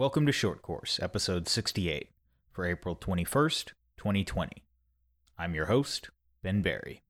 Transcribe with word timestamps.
Welcome 0.00 0.24
to 0.24 0.32
Short 0.32 0.62
Course, 0.62 0.98
episode 1.02 1.46
68, 1.46 2.08
for 2.52 2.64
April 2.64 2.96
21st, 2.96 3.72
2020. 3.98 4.64
I'm 5.38 5.54
your 5.54 5.66
host, 5.66 6.08
Ben 6.42 6.62
Barry. 6.62 7.02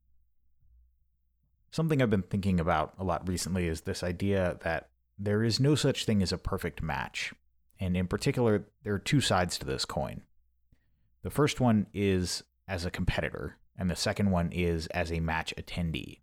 Something 1.70 2.02
I've 2.02 2.10
been 2.10 2.22
thinking 2.22 2.58
about 2.58 2.94
a 2.98 3.04
lot 3.04 3.28
recently 3.28 3.68
is 3.68 3.82
this 3.82 4.02
idea 4.02 4.58
that 4.62 4.88
there 5.16 5.44
is 5.44 5.60
no 5.60 5.76
such 5.76 6.04
thing 6.04 6.20
as 6.20 6.32
a 6.32 6.36
perfect 6.36 6.82
match. 6.82 7.32
And 7.78 7.96
in 7.96 8.08
particular, 8.08 8.66
there 8.82 8.94
are 8.94 8.98
two 8.98 9.20
sides 9.20 9.56
to 9.58 9.66
this 9.66 9.84
coin. 9.84 10.22
The 11.22 11.30
first 11.30 11.60
one 11.60 11.86
is 11.94 12.42
as 12.66 12.84
a 12.84 12.90
competitor, 12.90 13.56
and 13.78 13.88
the 13.88 13.94
second 13.94 14.32
one 14.32 14.50
is 14.50 14.88
as 14.88 15.12
a 15.12 15.20
match 15.20 15.54
attendee. 15.56 16.22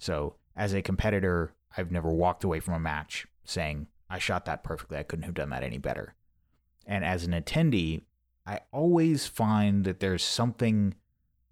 So, 0.00 0.34
as 0.56 0.72
a 0.72 0.82
competitor, 0.82 1.54
I've 1.76 1.92
never 1.92 2.10
walked 2.10 2.42
away 2.42 2.58
from 2.58 2.74
a 2.74 2.80
match 2.80 3.28
saying, 3.44 3.86
I 4.08 4.18
shot 4.18 4.44
that 4.44 4.64
perfectly. 4.64 4.98
I 4.98 5.02
couldn't 5.02 5.24
have 5.24 5.34
done 5.34 5.50
that 5.50 5.62
any 5.62 5.78
better. 5.78 6.14
And 6.86 7.04
as 7.04 7.24
an 7.24 7.32
attendee, 7.32 8.02
I 8.46 8.60
always 8.72 9.26
find 9.26 9.84
that 9.84 10.00
there's 10.00 10.22
something 10.22 10.94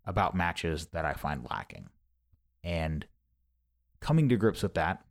about 0.05 0.35
matches 0.35 0.89
that 0.93 1.05
I 1.05 1.15
find 1.15 1.47
lacking. 1.49 1.89
And 2.63 3.07
coming 4.01 4.29
to 4.29 4.37
grips 4.37 4.63
with 4.63 4.75
that, 4.75 5.05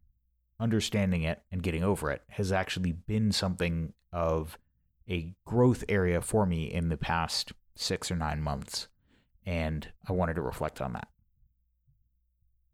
understanding 0.59 1.23
it, 1.23 1.41
and 1.51 1.63
getting 1.63 1.83
over 1.83 2.11
it 2.11 2.21
has 2.29 2.51
actually 2.51 2.91
been 2.91 3.31
something 3.31 3.93
of 4.13 4.57
a 5.09 5.33
growth 5.45 5.83
area 5.89 6.21
for 6.21 6.45
me 6.45 6.71
in 6.71 6.89
the 6.89 6.97
past 6.97 7.53
six 7.75 8.11
or 8.11 8.15
nine 8.15 8.41
months. 8.41 8.87
And 9.45 9.89
I 10.07 10.13
wanted 10.13 10.35
to 10.35 10.41
reflect 10.41 10.81
on 10.81 10.93
that. 10.93 11.07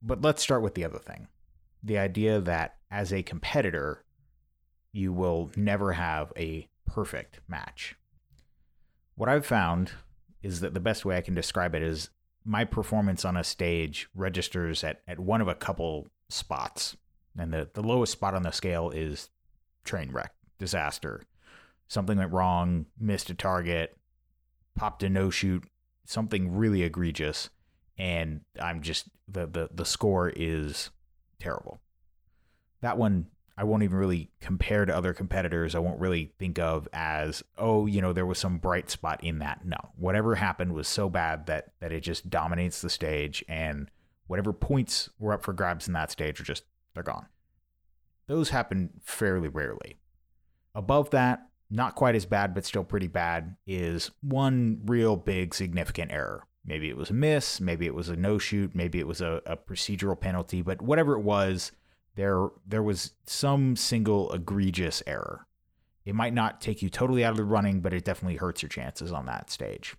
But 0.02 0.22
let's 0.22 0.44
start 0.44 0.62
with 0.62 0.76
the 0.76 0.86
other 0.86 1.00
thing 1.00 1.28
the 1.84 1.98
idea 1.98 2.42
that 2.42 2.76
as 2.90 3.14
a 3.14 3.24
competitor, 3.24 4.04
you 4.92 5.14
will 5.14 5.52
never 5.56 5.94
have 5.94 6.34
a 6.38 6.68
perfect 6.86 7.40
match. 7.48 7.96
What 9.16 9.30
I've 9.30 9.46
found 9.46 9.92
is 10.42 10.62
that 10.62 10.74
the 10.74 10.80
best 10.80 11.06
way 11.06 11.18
I 11.18 11.22
can 11.22 11.34
describe 11.34 11.76
it 11.76 11.82
is 11.82 12.10
my 12.46 12.64
performance 12.64 13.26
on 13.26 13.36
a 13.36 13.44
stage 13.44 14.08
registers 14.16 14.84
at, 14.84 15.02
at 15.08 15.20
one 15.20 15.42
of 15.42 15.48
a 15.48 15.56
couple 15.56 16.08
spots. 16.30 16.96
And 17.38 17.54
the, 17.54 17.70
the 17.74 17.84
lowest 17.84 18.14
spot 18.14 18.34
on 18.34 18.44
the 18.44 18.52
scale 18.52 18.90
is 18.90 19.30
train 19.84 20.12
wreck, 20.12 20.34
disaster. 20.58 21.24
Something 21.88 22.18
went 22.18 22.32
wrong, 22.32 22.86
missed 23.00 23.30
a 23.30 23.34
target, 23.34 23.98
popped 24.76 25.04
a 25.04 25.10
no 25.10 25.30
shoot, 25.30 25.64
something 26.06 26.56
really 26.56 26.84
egregious. 26.84 27.50
And 27.98 28.42
I'm 28.62 28.82
just, 28.82 29.10
the, 29.28 29.48
the, 29.48 29.70
the 29.74 29.86
score 29.86 30.32
is 30.36 30.92
terrible. 31.40 31.80
That 32.82 32.98
one 32.98 33.28
I 33.58 33.64
won't 33.64 33.82
even 33.82 33.98
really 33.98 34.30
compare 34.40 34.86
to 34.86 34.96
other 34.96 35.14
competitors. 35.14 35.74
I 35.74 35.80
won't 35.80 36.00
really 36.00 36.32
think 36.38 36.60
of 36.60 36.88
as, 36.94 37.44
oh, 37.58 37.88
you 37.88 38.02
know, 38.02 38.14
there 38.14 38.26
was 38.26 38.38
some 38.38 38.60
bright 38.60 38.92
spot 38.92 39.24
in 39.24 39.40
that. 39.40 39.66
No, 39.66 39.78
whatever 39.96 40.36
happened 40.36 40.74
was 40.74 40.88
so 40.88 41.10
bad 41.10 41.48
that 41.48 41.74
that 41.80 41.92
it 41.92 42.02
just 42.02 42.30
dominates 42.30 42.82
the 42.82 42.90
stage, 42.90 43.44
and 43.48 43.90
whatever 44.28 44.54
points 44.54 45.10
were 45.18 45.34
up 45.34 45.44
for 45.44 45.54
grabs 45.54 45.88
in 45.88 45.94
that 45.94 46.12
stage 46.12 46.40
are 46.40 46.44
just 46.44 46.64
they're 46.94 47.02
gone. 47.02 47.26
Those 48.28 48.50
happen 48.50 48.92
fairly 49.04 49.48
rarely. 49.48 49.98
Above 50.76 51.10
that, 51.10 51.48
not 51.72 51.96
quite 51.96 52.16
as 52.16 52.26
bad, 52.26 52.54
but 52.54 52.66
still 52.66 52.84
pretty 52.84 53.08
bad, 53.08 53.56
is 53.66 54.12
one 54.22 54.82
real 54.86 55.16
big 55.16 55.56
significant 55.56 56.12
error. 56.12 56.44
Maybe 56.64 56.90
it 56.90 56.98
was 56.98 57.10
a 57.10 57.14
miss, 57.14 57.60
maybe 57.62 57.88
it 57.88 57.96
was 57.96 58.10
a 58.10 58.16
no 58.16 58.38
shoot, 58.38 58.76
maybe 58.76 59.00
it 59.00 59.08
was 59.08 59.22
a, 59.22 59.42
a 59.46 59.56
procedural 59.58 60.20
penalty, 60.20 60.62
but 60.62 60.82
whatever 60.82 61.14
it 61.14 61.22
was, 61.22 61.72
there 62.18 62.50
there 62.68 62.84
was 62.84 63.14
some 63.26 63.78
single 63.78 64.34
egregious 64.34 65.02
error. 65.08 65.48
It 66.04 66.16
might 66.16 66.34
not 66.34 66.60
take 66.60 66.82
you 66.82 66.90
totally 66.90 67.24
out 67.24 67.32
of 67.32 67.38
the 67.38 67.46
running, 67.46 67.80
but 67.80 67.94
it 67.94 68.04
definitely 68.04 68.38
hurts 68.38 68.62
your 68.62 68.70
chances 68.70 69.12
on 69.12 69.28
that 69.28 69.50
stage. 69.52 69.96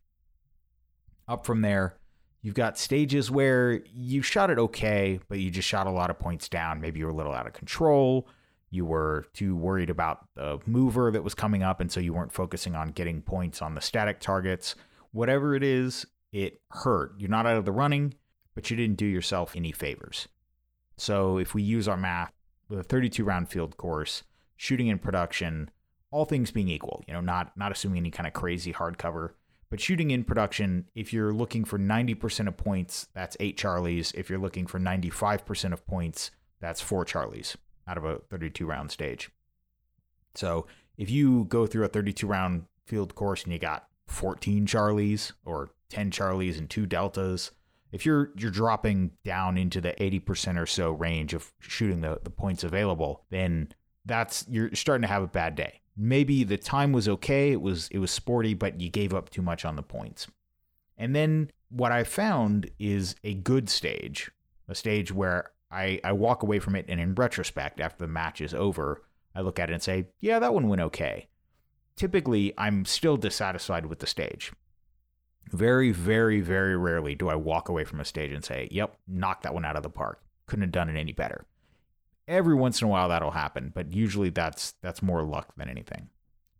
Up 1.28 1.46
from 1.46 1.62
there, 1.62 1.96
you've 2.42 2.54
got 2.54 2.76
stages 2.76 3.30
where 3.30 3.82
you 3.86 4.20
shot 4.20 4.50
it 4.50 4.58
okay, 4.58 5.20
but 5.28 5.38
you 5.38 5.50
just 5.50 5.68
shot 5.68 5.86
a 5.86 5.90
lot 5.90 6.10
of 6.10 6.18
points 6.18 6.48
down. 6.48 6.80
Maybe 6.80 6.98
you 6.98 7.06
were 7.06 7.12
a 7.12 7.16
little 7.16 7.34
out 7.34 7.46
of 7.46 7.52
control. 7.52 8.26
You 8.70 8.84
were 8.84 9.26
too 9.32 9.54
worried 9.54 9.90
about 9.90 10.26
the 10.34 10.58
mover 10.66 11.10
that 11.12 11.22
was 11.22 11.34
coming 11.34 11.62
up, 11.62 11.80
and 11.80 11.92
so 11.92 12.00
you 12.00 12.12
weren't 12.14 12.32
focusing 12.32 12.74
on 12.74 12.88
getting 12.88 13.22
points 13.22 13.62
on 13.62 13.74
the 13.74 13.80
static 13.80 14.18
targets. 14.18 14.74
Whatever 15.12 15.54
it 15.54 15.62
is, 15.62 16.04
it 16.32 16.60
hurt. 16.70 17.12
You're 17.18 17.30
not 17.30 17.46
out 17.46 17.56
of 17.56 17.64
the 17.64 17.72
running, 17.72 18.14
but 18.54 18.70
you 18.70 18.76
didn't 18.76 18.96
do 18.96 19.06
yourself 19.06 19.54
any 19.54 19.72
favors. 19.72 20.26
So 20.98 21.38
if 21.38 21.54
we 21.54 21.62
use 21.62 21.88
our 21.88 21.96
math 21.96 22.32
with 22.68 22.80
a 22.80 22.82
32 22.84 23.24
round 23.24 23.48
field 23.48 23.76
course, 23.76 24.24
shooting 24.56 24.88
in 24.88 24.98
production, 24.98 25.70
all 26.10 26.24
things 26.24 26.50
being 26.50 26.68
equal, 26.68 27.02
you 27.06 27.14
know, 27.14 27.20
not 27.20 27.56
not 27.56 27.72
assuming 27.72 27.98
any 27.98 28.10
kind 28.10 28.26
of 28.26 28.32
crazy 28.32 28.72
hardcover, 28.72 29.30
but 29.70 29.80
shooting 29.80 30.10
in 30.10 30.24
production, 30.24 30.86
if 30.94 31.12
you're 31.12 31.32
looking 31.32 31.64
for 31.64 31.78
90% 31.78 32.48
of 32.48 32.56
points, 32.56 33.08
that's 33.14 33.36
eight 33.38 33.56
Charlies. 33.58 34.14
If 34.14 34.30
you're 34.30 34.38
looking 34.38 34.66
for 34.66 34.80
95% 34.80 35.72
of 35.72 35.86
points, 35.86 36.30
that's 36.60 36.80
four 36.80 37.04
Charlies 37.04 37.56
out 37.86 37.98
of 37.98 38.04
a 38.04 38.18
32 38.30 38.66
round 38.66 38.90
stage. 38.90 39.30
So 40.34 40.66
if 40.96 41.10
you 41.10 41.44
go 41.44 41.66
through 41.66 41.84
a 41.84 41.88
32 41.88 42.26
round 42.26 42.64
field 42.86 43.14
course 43.14 43.44
and 43.44 43.52
you 43.52 43.58
got 43.58 43.88
14 44.06 44.66
Charlies 44.66 45.32
or 45.44 45.70
10 45.90 46.10
Charlies 46.10 46.58
and 46.58 46.68
two 46.68 46.86
Deltas, 46.86 47.50
if 47.92 48.04
you're 48.04 48.30
you're 48.36 48.50
dropping 48.50 49.12
down 49.24 49.56
into 49.56 49.80
the 49.80 49.92
80% 49.92 50.60
or 50.60 50.66
so 50.66 50.90
range 50.90 51.34
of 51.34 51.52
shooting 51.60 52.00
the, 52.00 52.20
the 52.22 52.30
points 52.30 52.64
available, 52.64 53.24
then 53.30 53.72
that's 54.04 54.44
you're 54.48 54.74
starting 54.74 55.02
to 55.02 55.08
have 55.08 55.22
a 55.22 55.28
bad 55.28 55.54
day. 55.54 55.80
Maybe 55.96 56.44
the 56.44 56.58
time 56.58 56.92
was 56.92 57.08
okay, 57.08 57.52
it 57.52 57.60
was 57.60 57.88
it 57.88 57.98
was 57.98 58.10
sporty, 58.10 58.54
but 58.54 58.80
you 58.80 58.88
gave 58.90 59.14
up 59.14 59.30
too 59.30 59.42
much 59.42 59.64
on 59.64 59.76
the 59.76 59.82
points. 59.82 60.26
And 60.96 61.14
then 61.14 61.50
what 61.70 61.92
I 61.92 62.04
found 62.04 62.70
is 62.78 63.14
a 63.24 63.34
good 63.34 63.68
stage, 63.68 64.30
a 64.68 64.74
stage 64.74 65.12
where 65.12 65.52
I, 65.70 66.00
I 66.02 66.12
walk 66.12 66.42
away 66.42 66.58
from 66.58 66.74
it 66.74 66.86
and 66.88 67.00
in 67.00 67.14
retrospect, 67.14 67.80
after 67.80 68.04
the 68.04 68.12
match 68.12 68.40
is 68.40 68.54
over, 68.54 69.02
I 69.34 69.42
look 69.42 69.58
at 69.58 69.70
it 69.70 69.74
and 69.74 69.82
say, 69.82 70.06
yeah, 70.20 70.38
that 70.38 70.54
one 70.54 70.68
went 70.68 70.82
okay. 70.82 71.28
Typically, 71.96 72.54
I'm 72.56 72.84
still 72.84 73.16
dissatisfied 73.16 73.86
with 73.86 73.98
the 73.98 74.06
stage. 74.06 74.52
Very, 75.50 75.90
very, 75.92 76.40
very 76.40 76.76
rarely 76.76 77.14
do 77.14 77.28
I 77.28 77.34
walk 77.34 77.68
away 77.68 77.84
from 77.84 78.00
a 78.00 78.04
stage 78.04 78.32
and 78.32 78.44
say, 78.44 78.68
yep, 78.70 78.96
knock 79.06 79.42
that 79.42 79.54
one 79.54 79.64
out 79.64 79.76
of 79.76 79.82
the 79.82 79.90
park. 79.90 80.22
Couldn't 80.46 80.62
have 80.62 80.72
done 80.72 80.88
it 80.88 80.98
any 80.98 81.12
better. 81.12 81.46
Every 82.26 82.54
once 82.54 82.82
in 82.82 82.86
a 82.86 82.90
while 82.90 83.08
that'll 83.08 83.30
happen, 83.30 83.72
but 83.74 83.92
usually 83.92 84.28
that's 84.28 84.74
that's 84.82 85.02
more 85.02 85.22
luck 85.22 85.54
than 85.56 85.70
anything. 85.70 86.10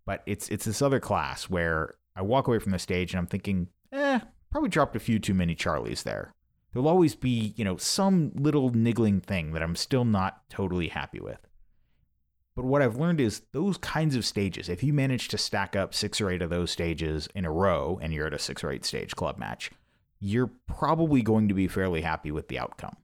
But 0.06 0.22
it's 0.24 0.48
it's 0.48 0.64
this 0.64 0.80
other 0.80 1.00
class 1.00 1.50
where 1.50 1.96
I 2.16 2.22
walk 2.22 2.48
away 2.48 2.58
from 2.58 2.72
the 2.72 2.78
stage 2.78 3.12
and 3.12 3.18
I'm 3.18 3.26
thinking, 3.26 3.68
eh, 3.92 4.20
probably 4.50 4.70
dropped 4.70 4.96
a 4.96 5.00
few 5.00 5.18
too 5.18 5.34
many 5.34 5.54
Charlies 5.54 6.02
there. 6.02 6.34
There'll 6.72 6.88
always 6.88 7.14
be, 7.14 7.54
you 7.56 7.64
know, 7.64 7.76
some 7.76 8.32
little 8.34 8.70
niggling 8.70 9.20
thing 9.20 9.52
that 9.52 9.62
I'm 9.62 9.76
still 9.76 10.04
not 10.04 10.48
totally 10.48 10.88
happy 10.88 11.20
with. 11.20 11.47
But 12.58 12.66
what 12.66 12.82
I've 12.82 12.96
learned 12.96 13.20
is 13.20 13.42
those 13.52 13.78
kinds 13.78 14.16
of 14.16 14.24
stages, 14.24 14.68
if 14.68 14.82
you 14.82 14.92
manage 14.92 15.28
to 15.28 15.38
stack 15.38 15.76
up 15.76 15.94
six 15.94 16.20
or 16.20 16.28
eight 16.28 16.42
of 16.42 16.50
those 16.50 16.72
stages 16.72 17.28
in 17.32 17.44
a 17.44 17.52
row 17.52 18.00
and 18.02 18.12
you're 18.12 18.26
at 18.26 18.34
a 18.34 18.38
six 18.40 18.64
or 18.64 18.72
eight 18.72 18.84
stage 18.84 19.14
club 19.14 19.38
match, 19.38 19.70
you're 20.18 20.50
probably 20.66 21.22
going 21.22 21.46
to 21.46 21.54
be 21.54 21.68
fairly 21.68 22.00
happy 22.00 22.32
with 22.32 22.48
the 22.48 22.58
outcome. 22.58 22.96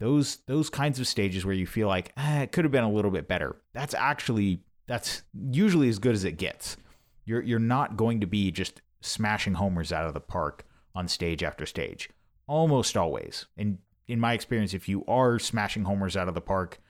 Those 0.00 0.36
those 0.46 0.70
kinds 0.70 0.98
of 0.98 1.06
stages 1.06 1.44
where 1.44 1.54
you 1.54 1.66
feel 1.66 1.86
like 1.86 2.14
eh, 2.16 2.44
it 2.44 2.52
could 2.52 2.64
have 2.64 2.72
been 2.72 2.82
a 2.82 2.90
little 2.90 3.10
bit 3.10 3.28
better. 3.28 3.56
That's 3.74 3.92
actually 3.92 4.60
that's 4.86 5.22
usually 5.34 5.90
as 5.90 5.98
good 5.98 6.14
as 6.14 6.24
it 6.24 6.38
gets. 6.38 6.78
You're 7.26 7.42
you're 7.42 7.58
not 7.58 7.98
going 7.98 8.20
to 8.22 8.26
be 8.26 8.50
just 8.50 8.80
smashing 9.02 9.52
homers 9.52 9.92
out 9.92 10.06
of 10.06 10.14
the 10.14 10.20
park 10.20 10.64
on 10.94 11.08
stage 11.08 11.42
after 11.42 11.66
stage. 11.66 12.08
Almost 12.46 12.96
always. 12.96 13.44
And 13.58 13.80
in 14.06 14.18
my 14.18 14.32
experience, 14.32 14.72
if 14.72 14.88
you 14.88 15.04
are 15.06 15.38
smashing 15.38 15.84
homers 15.84 16.16
out 16.16 16.28
of 16.28 16.34
the 16.34 16.40
park, 16.40 16.80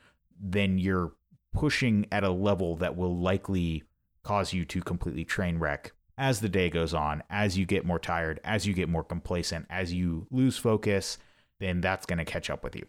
then 0.40 0.78
you're 0.78 1.12
pushing 1.52 2.06
at 2.12 2.24
a 2.24 2.30
level 2.30 2.76
that 2.76 2.96
will 2.96 3.16
likely 3.16 3.84
cause 4.22 4.52
you 4.52 4.64
to 4.66 4.80
completely 4.80 5.24
train 5.24 5.58
wreck 5.58 5.92
as 6.18 6.40
the 6.40 6.48
day 6.48 6.68
goes 6.68 6.92
on, 6.92 7.22
as 7.30 7.56
you 7.56 7.64
get 7.64 7.86
more 7.86 8.00
tired, 8.00 8.40
as 8.42 8.66
you 8.66 8.74
get 8.74 8.88
more 8.88 9.04
complacent, 9.04 9.64
as 9.70 9.92
you 9.92 10.26
lose 10.30 10.58
focus, 10.58 11.16
then 11.60 11.80
that's 11.80 12.06
going 12.06 12.18
to 12.18 12.24
catch 12.24 12.50
up 12.50 12.64
with 12.64 12.74
you. 12.74 12.84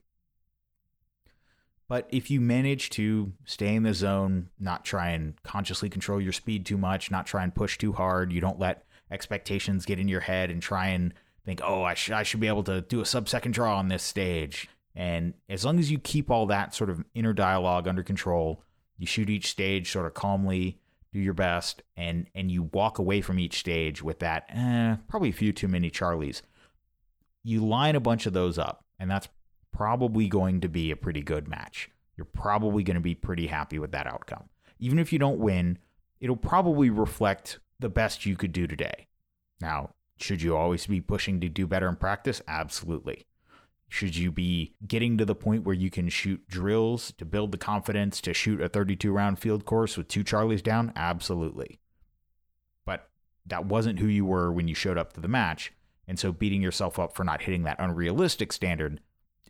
But 1.88 2.08
if 2.10 2.30
you 2.30 2.42
manage 2.42 2.90
to 2.92 3.32
stay 3.46 3.76
in 3.76 3.84
the 3.84 3.94
zone, 3.94 4.50
not 4.60 4.84
try 4.84 5.10
and 5.10 5.42
consciously 5.44 5.90
control 5.90 6.20
your 6.20 6.34
speed 6.34 6.66
too 6.66 6.78
much, 6.78 7.10
not 7.10 7.26
try 7.26 7.44
and 7.44 7.54
push 7.54 7.78
too 7.78 7.94
hard, 7.94 8.34
you 8.34 8.42
don't 8.42 8.60
let 8.60 8.86
expectations 9.12 9.86
get 9.86 10.00
in 10.00 10.08
your 10.08 10.22
head 10.22 10.52
and 10.52 10.62
try 10.62 10.88
and 10.88 11.14
think, 11.46 11.62
oh, 11.64 11.84
I, 11.84 11.94
sh- 11.94 12.12
I 12.12 12.24
should 12.24 12.40
be 12.40 12.48
able 12.48 12.64
to 12.64 12.82
do 12.82 13.02
a 13.02 13.06
sub 13.06 13.30
second 13.30 13.54
draw 13.54 13.78
on 13.78 13.88
this 13.88 14.04
stage. 14.04 14.70
And 14.96 15.34
as 15.48 15.64
long 15.66 15.80
as 15.80 15.92
you 15.92 16.00
keep 16.00 16.30
all 16.30 16.46
that 16.48 16.74
sort 16.74 16.90
of 16.90 17.04
inner 17.14 17.34
dialogue 17.34 17.88
under 17.88 18.04
control, 18.04 18.64
you 18.98 19.06
shoot 19.06 19.30
each 19.30 19.50
stage 19.50 19.92
sort 19.92 20.06
of 20.06 20.14
calmly, 20.14 20.80
do 21.14 21.20
your 21.20 21.34
best, 21.34 21.82
and 21.96 22.28
and 22.36 22.52
you 22.52 22.64
walk 22.64 23.00
away 23.00 23.22
from 23.22 23.40
each 23.40 23.60
stage 23.60 24.04
with 24.04 24.20
that 24.20 24.46
eh, 24.50 24.98
probably 25.08 25.30
a 25.30 25.34
few 25.34 25.54
too 25.54 25.68
many 25.68 25.90
Charlies. 25.90 26.42
You 27.44 27.66
line 27.66 27.96
a 27.96 28.02
bunch 28.02 28.26
of 28.26 28.34
those 28.34 28.58
up, 28.58 28.84
and 29.00 29.10
that's 29.10 29.30
probably 29.72 30.28
going 30.28 30.62
to 30.62 30.70
be 30.70 30.92
a 30.92 30.96
pretty 30.96 31.22
good 31.22 31.48
match. 31.48 31.90
You're 32.18 32.26
probably 32.26 32.84
going 32.84 32.96
to 32.96 33.02
be 33.02 33.16
pretty 33.16 33.48
happy 33.48 33.80
with 33.80 33.92
that 33.92 34.08
outcome. 34.08 34.50
Even 34.80 35.00
if 35.00 35.14
you 35.14 35.20
don't 35.20 35.40
win, 35.40 35.78
it'll 36.20 36.36
probably 36.36 36.90
reflect 36.90 37.60
the 37.80 37.90
best 37.90 38.26
you 38.26 38.36
could 38.36 38.52
do 38.52 38.68
today. 38.68 39.08
Now, 39.62 39.92
should 40.18 40.42
you 40.42 40.56
always 40.56 40.86
be 40.86 41.00
pushing 41.00 41.40
to 41.40 41.50
do 41.50 41.66
better 41.66 41.88
in 41.88 41.96
practice? 41.96 42.42
Absolutely. 42.48 43.26
Should 43.92 44.16
you 44.16 44.32
be 44.32 44.76
getting 44.88 45.18
to 45.18 45.26
the 45.26 45.36
point 45.36 45.64
where 45.64 45.76
you 45.76 45.90
can 45.90 46.10
shoot 46.10 46.48
drills 46.48 47.12
to 47.14 47.26
build 47.26 47.52
the 47.52 47.58
confidence 47.58 48.22
to 48.22 48.36
shoot 48.36 48.62
a 48.62 48.70
32 48.70 49.12
round 49.12 49.40
field 49.40 49.66
course 49.66 49.98
with 49.98 50.08
two 50.08 50.24
Charlies 50.24 50.62
down? 50.62 50.94
Absolutely. 50.96 51.80
But 52.86 53.10
that 53.48 53.66
wasn't 53.66 53.98
who 54.00 54.08
you 54.08 54.26
were 54.26 54.52
when 54.52 54.68
you 54.68 54.76
showed 54.76 55.00
up 55.00 55.14
to 55.14 55.22
the 55.22 55.28
match. 55.28 55.74
And 56.08 56.20
so 56.20 56.32
beating 56.32 56.62
yourself 56.62 57.00
up 57.00 57.16
for 57.16 57.24
not 57.24 57.42
hitting 57.42 57.64
that 57.64 57.80
unrealistic 57.80 58.54
standard 58.54 59.02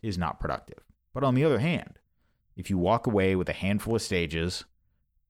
is 0.02 0.16
not 0.16 0.40
productive. 0.40 0.84
But 1.12 1.22
on 1.22 1.34
the 1.34 1.44
other 1.44 1.58
hand, 1.58 1.98
if 2.56 2.70
you 2.70 2.78
walk 2.78 3.06
away 3.06 3.36
with 3.36 3.48
a 3.50 3.54
handful 3.54 3.94
of 3.94 4.02
stages 4.02 4.64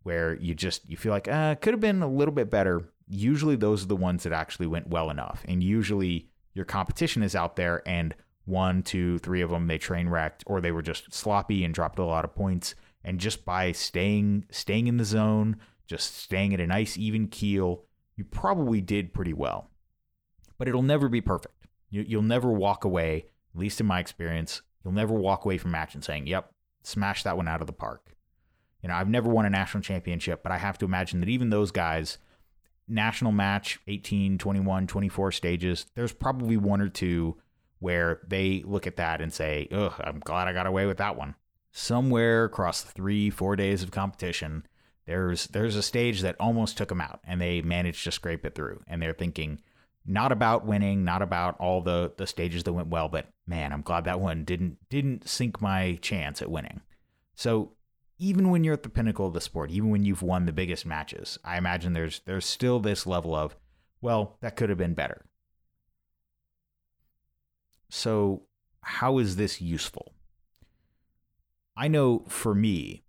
where 0.02 0.34
you 0.36 0.54
just 0.54 0.88
you 0.88 0.96
feel 0.96 1.12
like 1.12 1.28
uh 1.28 1.56
could 1.56 1.74
have 1.74 1.80
been 1.80 2.02
a 2.02 2.08
little 2.08 2.34
bit 2.34 2.48
better, 2.48 2.88
usually 3.08 3.56
those 3.56 3.82
are 3.84 3.88
the 3.88 3.96
ones 3.96 4.22
that 4.22 4.32
actually 4.32 4.68
went 4.68 4.88
well 4.88 5.10
enough. 5.10 5.44
And 5.48 5.62
usually 5.62 6.28
your 6.54 6.64
competition 6.64 7.22
is 7.22 7.34
out 7.34 7.56
there 7.56 7.82
and 7.86 8.14
one, 8.44 8.82
two, 8.82 9.18
three 9.18 9.42
of 9.42 9.50
them 9.50 9.66
they 9.66 9.78
train 9.78 10.08
wrecked 10.08 10.44
or 10.46 10.60
they 10.60 10.72
were 10.72 10.82
just 10.82 11.12
sloppy 11.12 11.64
and 11.64 11.74
dropped 11.74 11.98
a 11.98 12.04
lot 12.04 12.24
of 12.24 12.34
points. 12.34 12.74
And 13.04 13.18
just 13.18 13.44
by 13.44 13.72
staying 13.72 14.46
staying 14.50 14.86
in 14.86 14.96
the 14.96 15.04
zone, 15.04 15.56
just 15.86 16.16
staying 16.16 16.52
at 16.54 16.60
a 16.60 16.66
nice 16.66 16.96
even 16.98 17.28
keel, 17.28 17.84
you 18.16 18.24
probably 18.24 18.80
did 18.80 19.14
pretty 19.14 19.32
well. 19.32 19.70
But 20.58 20.68
it'll 20.68 20.82
never 20.82 21.08
be 21.08 21.20
perfect. 21.20 21.66
You, 21.88 22.04
you'll 22.06 22.22
never 22.22 22.52
walk 22.52 22.84
away, 22.84 23.26
at 23.54 23.60
least 23.60 23.80
in 23.80 23.86
my 23.86 23.98
experience, 23.98 24.62
you'll 24.84 24.92
never 24.92 25.14
walk 25.14 25.44
away 25.44 25.58
from 25.58 25.70
match 25.70 25.94
and 25.94 26.04
saying, 26.04 26.26
"Yep, 26.26 26.52
smash 26.82 27.22
that 27.22 27.36
one 27.36 27.48
out 27.48 27.60
of 27.60 27.66
the 27.66 27.72
park." 27.72 28.14
You 28.82 28.88
know, 28.88 28.94
I've 28.94 29.08
never 29.08 29.28
won 29.28 29.46
a 29.46 29.50
national 29.50 29.82
championship, 29.82 30.42
but 30.42 30.52
I 30.52 30.58
have 30.58 30.78
to 30.78 30.84
imagine 30.84 31.20
that 31.20 31.28
even 31.28 31.50
those 31.50 31.70
guys, 31.70 32.18
national 32.88 33.32
match, 33.32 33.78
18, 33.86 34.38
21, 34.38 34.86
24 34.86 35.32
stages, 35.32 35.86
there's 35.94 36.12
probably 36.12 36.56
one 36.56 36.80
or 36.80 36.88
two 36.88 37.36
where 37.80 38.20
they 38.26 38.62
look 38.64 38.86
at 38.86 38.96
that 38.96 39.20
and 39.20 39.32
say, 39.32 39.68
ugh, 39.72 39.94
I'm 39.98 40.20
glad 40.20 40.46
I 40.46 40.52
got 40.52 40.66
away 40.66 40.86
with 40.86 40.98
that 40.98 41.16
one. 41.16 41.34
Somewhere 41.72 42.44
across 42.44 42.82
three, 42.82 43.30
four 43.30 43.56
days 43.56 43.82
of 43.82 43.90
competition, 43.90 44.66
there's 45.06 45.46
there's 45.48 45.76
a 45.76 45.82
stage 45.82 46.20
that 46.20 46.36
almost 46.38 46.76
took 46.76 46.88
them 46.88 47.00
out 47.00 47.20
and 47.24 47.40
they 47.40 47.62
managed 47.62 48.04
to 48.04 48.12
scrape 48.12 48.44
it 48.44 48.54
through. 48.54 48.82
And 48.86 49.00
they're 49.00 49.12
thinking, 49.12 49.60
not 50.06 50.32
about 50.32 50.66
winning, 50.66 51.04
not 51.04 51.22
about 51.22 51.58
all 51.58 51.80
the, 51.80 52.12
the 52.16 52.26
stages 52.26 52.64
that 52.64 52.72
went 52.72 52.88
well, 52.88 53.08
but 53.08 53.28
man, 53.46 53.72
I'm 53.72 53.82
glad 53.82 54.04
that 54.04 54.20
one 54.20 54.44
didn't 54.44 54.78
didn't 54.88 55.28
sink 55.28 55.60
my 55.60 55.98
chance 56.02 56.42
at 56.42 56.50
winning. 56.50 56.80
So 57.34 57.72
even 58.18 58.50
when 58.50 58.64
you're 58.64 58.74
at 58.74 58.82
the 58.82 58.90
pinnacle 58.90 59.26
of 59.26 59.34
the 59.34 59.40
sport, 59.40 59.70
even 59.70 59.88
when 59.90 60.04
you've 60.04 60.22
won 60.22 60.44
the 60.44 60.52
biggest 60.52 60.84
matches, 60.84 61.38
I 61.44 61.56
imagine 61.56 61.92
there's 61.92 62.20
there's 62.26 62.44
still 62.44 62.78
this 62.78 63.06
level 63.06 63.34
of, 63.34 63.56
well, 64.02 64.36
that 64.40 64.56
could 64.56 64.68
have 64.68 64.78
been 64.78 64.94
better. 64.94 65.24
So, 67.90 68.42
how 68.82 69.18
is 69.18 69.36
this 69.36 69.60
useful? 69.60 70.14
I 71.76 71.88
know 71.88 72.24
for 72.28 72.54
me, 72.54 73.02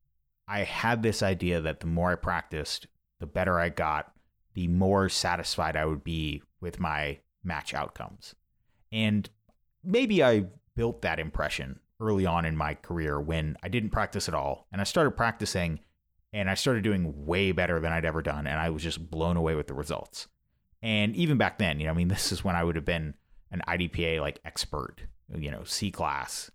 I 0.47 0.63
had 0.63 1.01
this 1.01 1.23
idea 1.23 1.61
that 1.61 1.79
the 1.79 1.87
more 1.87 2.11
I 2.11 2.15
practiced, 2.15 2.87
the 3.19 3.25
better 3.25 3.59
I 3.59 3.69
got, 3.69 4.11
the 4.53 4.67
more 4.67 5.07
satisfied 5.07 5.77
I 5.77 5.85
would 5.85 6.03
be 6.03 6.41
with 6.59 6.79
my 6.79 7.19
match 7.43 7.73
outcomes. 7.73 8.35
And 8.91 9.29
maybe 9.83 10.23
I 10.23 10.47
built 10.75 11.01
that 11.03 11.19
impression 11.19 11.79
early 11.99 12.25
on 12.25 12.45
in 12.45 12.57
my 12.57 12.73
career 12.73 13.19
when 13.19 13.55
I 13.63 13.69
didn't 13.69 13.91
practice 13.91 14.27
at 14.27 14.33
all. 14.33 14.67
And 14.71 14.81
I 14.81 14.83
started 14.83 15.11
practicing 15.11 15.79
and 16.33 16.49
I 16.49 16.55
started 16.55 16.83
doing 16.83 17.25
way 17.25 17.51
better 17.51 17.79
than 17.79 17.91
I'd 17.91 18.05
ever 18.05 18.21
done. 18.21 18.47
And 18.47 18.59
I 18.59 18.69
was 18.69 18.83
just 18.83 19.11
blown 19.11 19.37
away 19.37 19.55
with 19.55 19.67
the 19.67 19.73
results. 19.73 20.27
And 20.81 21.15
even 21.15 21.37
back 21.37 21.59
then, 21.59 21.79
you 21.79 21.85
know, 21.85 21.91
I 21.91 21.95
mean, 21.95 22.07
this 22.09 22.31
is 22.31 22.43
when 22.43 22.55
I 22.55 22.63
would 22.63 22.75
have 22.75 22.85
been 22.85 23.13
an 23.51 23.61
IDPA 23.67 24.19
like 24.21 24.39
expert, 24.45 25.01
you 25.35 25.51
know, 25.51 25.63
C 25.63 25.91
class. 25.91 26.51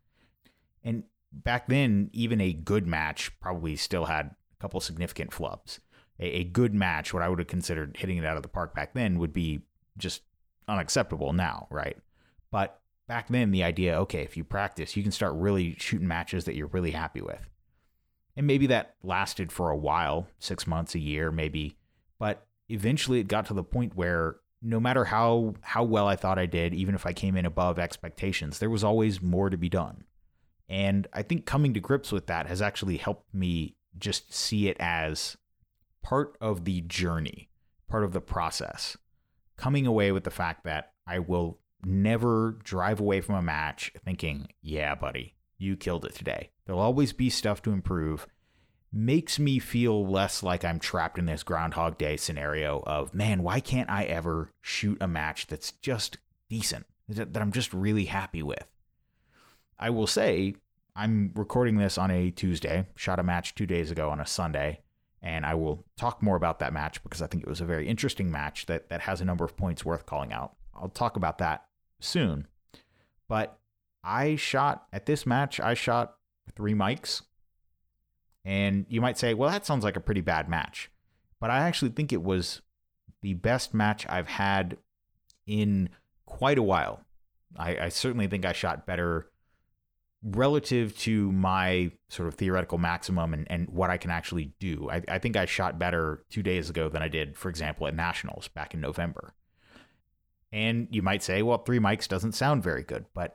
And 0.83 1.05
back 1.33 1.69
then, 1.69 2.11
even 2.13 2.41
a 2.41 2.53
good 2.53 2.87
match 2.87 3.39
probably 3.41 3.77
still 3.77 4.07
had 4.07 4.27
a 4.27 4.61
couple 4.61 4.81
significant 4.81 5.31
flubs. 5.31 5.81
A, 6.19 6.27
a 6.41 6.45
good 6.45 6.75
match, 6.75 7.13
what 7.13 7.23
I 7.23 7.29
would 7.29 7.39
have 7.39 7.49
considered 7.49 7.97
hitting 7.99 8.17
it 8.17 8.25
out 8.25 8.37
of 8.37 8.43
the 8.43 8.49
park 8.49 8.75
back 8.75 8.95
then, 8.95 9.19
would 9.19 9.33
be 9.33 9.61
just 9.99 10.23
unacceptable 10.69 11.33
now, 11.33 11.67
right? 11.71 11.97
But 12.51 12.81
back 13.07 13.29
then 13.29 13.51
the 13.51 13.63
idea 13.63 13.99
okay 14.01 14.23
if 14.23 14.37
you 14.37 14.45
practice 14.45 14.97
you 14.97 15.03
can 15.03 15.13
start 15.13 15.35
really 15.35 15.77
shooting 15.79 16.09
matches 16.09 16.45
that 16.45 16.55
you're 16.55 16.67
really 16.69 16.91
happy 16.91 17.21
with 17.21 17.49
and 18.37 18.47
maybe 18.47 18.67
that 18.67 18.97
lasted 19.03 19.53
for 19.53 19.71
a 19.71 19.77
while 19.77 20.27
six 20.39 20.67
months 20.67 20.95
a 20.95 20.99
year 20.99 21.31
maybe 21.31 21.77
but 22.19 22.47
eventually 22.69 23.21
it 23.21 23.29
got 23.29 23.47
to 23.47 23.55
the 23.55 23.63
point 23.63 23.95
where 23.95 24.37
no 24.63 24.81
matter 24.81 25.05
how 25.05 25.55
how 25.61 25.85
well 25.85 26.07
i 26.07 26.17
thought 26.17 26.39
i 26.39 26.47
did 26.47 26.75
even 26.75 26.95
if 26.95 27.07
i 27.07 27.13
came 27.13 27.37
in 27.37 27.47
above 27.47 27.79
expectations 27.79 28.59
there 28.59 28.71
was 28.71 28.85
always 28.85 29.23
more 29.23 29.51
to 29.51 29.57
be 29.57 29.69
done 29.69 30.05
and 30.69 31.07
i 31.13 31.23
think 31.23 31.47
coming 31.47 31.75
to 31.75 31.81
grips 31.81 32.11
with 32.11 32.27
that 32.27 32.47
has 32.47 32.63
actually 32.63 32.97
helped 32.97 33.33
me 33.35 33.77
just 33.99 34.33
see 34.33 34.69
it 34.69 34.77
as 34.81 35.37
part 36.03 36.37
of 36.41 36.65
the 36.65 36.81
journey 36.83 37.51
part 37.89 38.05
of 38.05 38.13
the 38.13 38.21
process 38.21 38.97
coming 39.57 39.87
away 39.87 40.13
with 40.13 40.25
the 40.25 40.31
fact 40.31 40.65
that 40.65 40.93
i 41.07 41.19
will 41.19 41.59
never 41.87 42.59
drive 42.63 43.01
away 43.01 43.21
from 43.21 43.37
a 43.37 43.43
match 43.43 43.93
thinking, 44.05 44.49
yeah, 44.61 44.95
buddy, 44.95 45.35
you 45.59 45.77
killed 45.77 46.05
it 46.05 46.15
today. 46.15 46.51
There'll 46.67 46.81
always 46.81 47.13
be 47.13 47.31
stuff 47.31 47.63
to 47.63 47.73
improve. 47.73 48.27
Makes 48.93 49.39
me 49.39 49.59
feel 49.59 50.07
less 50.07 50.43
like 50.43 50.65
I'm 50.65 50.79
trapped 50.79 51.19
in 51.19 51.27
this 51.27 51.43
Groundhog 51.43 51.99
Day 51.99 52.17
scenario 52.17 52.83
of, 52.87 53.13
man, 53.13 53.43
why 53.43 53.61
can't 53.61 53.91
I 53.91 54.05
ever 54.05 54.53
shoot 54.63 54.97
a 55.01 55.09
match 55.09 55.49
that's 55.49 55.73
just 55.73 56.19
decent, 56.49 56.87
that 57.09 57.37
I'm 57.37 57.53
just 57.53 57.75
really 57.75 58.07
happy 58.07 58.43
with? 58.43 58.65
I 59.79 59.91
will 59.91 60.07
say, 60.07 60.55
I'm 60.95 61.33
recording 61.35 61.77
this 61.77 61.99
on 61.99 62.11
a 62.11 62.31
Tuesday, 62.31 62.87
shot 62.95 63.19
a 63.19 63.23
match 63.23 63.55
two 63.55 63.67
days 63.67 63.91
ago 63.91 64.09
on 64.09 64.21
a 64.21 64.27
Sunday, 64.27 64.81
and 65.21 65.45
I 65.45 65.55
will 65.55 65.85
talk 65.99 66.23
more 66.23 66.37
about 66.37 66.61
that 66.61 66.73
match 66.73 67.03
because 67.03 67.21
I 67.21 67.27
think 67.27 67.43
it 67.43 67.49
was 67.49 67.61
a 67.61 67.67
very 67.67 67.87
interesting 67.87 68.31
match 68.31 68.65
that, 68.67 68.89
that 68.89 69.03
has 69.03 69.21
a 69.21 69.25
number 69.27 69.45
of 69.45 69.57
points 69.57 69.85
worth 69.85 70.07
calling 70.07 70.33
out. 70.33 70.55
I'll 70.75 70.89
talk 70.89 71.17
about 71.17 71.39
that 71.39 71.67
soon. 72.01 72.47
But 73.29 73.59
I 74.03 74.37
shot 74.37 74.87
at 74.93 75.05
this 75.05 75.27
match, 75.27 75.61
I 75.61 75.75
shot 75.75 76.15
three 76.55 76.75
mikes. 76.75 77.23
And 78.47 78.87
you 78.89 79.01
might 79.01 79.19
say, 79.19 79.35
well, 79.35 79.51
that 79.51 79.67
sounds 79.67 79.83
like 79.83 79.97
a 79.97 80.01
pretty 80.01 80.21
bad 80.21 80.49
match. 80.49 80.89
But 81.41 81.51
I 81.51 81.59
actually 81.59 81.91
think 81.91 82.13
it 82.13 82.23
was 82.23 82.63
the 83.21 83.35
best 83.35 83.75
match 83.75 84.07
I've 84.09 84.29
had 84.29 84.79
in 85.49 85.89
quite 86.27 86.57
a 86.57 86.63
while. 86.63 87.01
I, 87.57 87.77
I 87.77 87.89
certainly 87.89 88.29
think 88.29 88.47
I 88.47 88.53
shot 88.53 88.87
better 88.87 89.31
relative 90.23 90.97
to 90.99 91.33
my 91.33 91.91
sort 92.09 92.29
of 92.29 92.35
theoretical 92.35 92.79
maximum 92.79 93.35
and, 93.35 93.51
and 93.51 93.69
what 93.69 93.91
I 93.91 93.97
can 93.97 94.13
actually 94.13 94.53
do. 94.61 94.89
I, 94.91 95.03
I 95.09 95.19
think 95.19 95.37
I 95.37 95.45
shot 95.45 95.77
better 95.77 96.25
two 96.31 96.45
days 96.45 96.71
ago 96.71 96.89
than 96.89 97.03
I 97.03 97.09
did, 97.09 97.37
for 97.37 97.49
example, 97.49 97.89
at 97.89 97.97
Nationals 97.97 98.47
back 98.47 98.75
in 98.75 98.81
November. 98.81 99.35
And 100.53 100.87
you 100.93 101.03
might 101.03 101.25
say, 101.25 101.43
well, 101.43 101.59
three 101.59 101.81
mikes 101.81 102.07
doesn't 102.07 102.33
sound 102.33 102.63
very 102.63 102.85
good, 102.85 103.07
but 103.13 103.35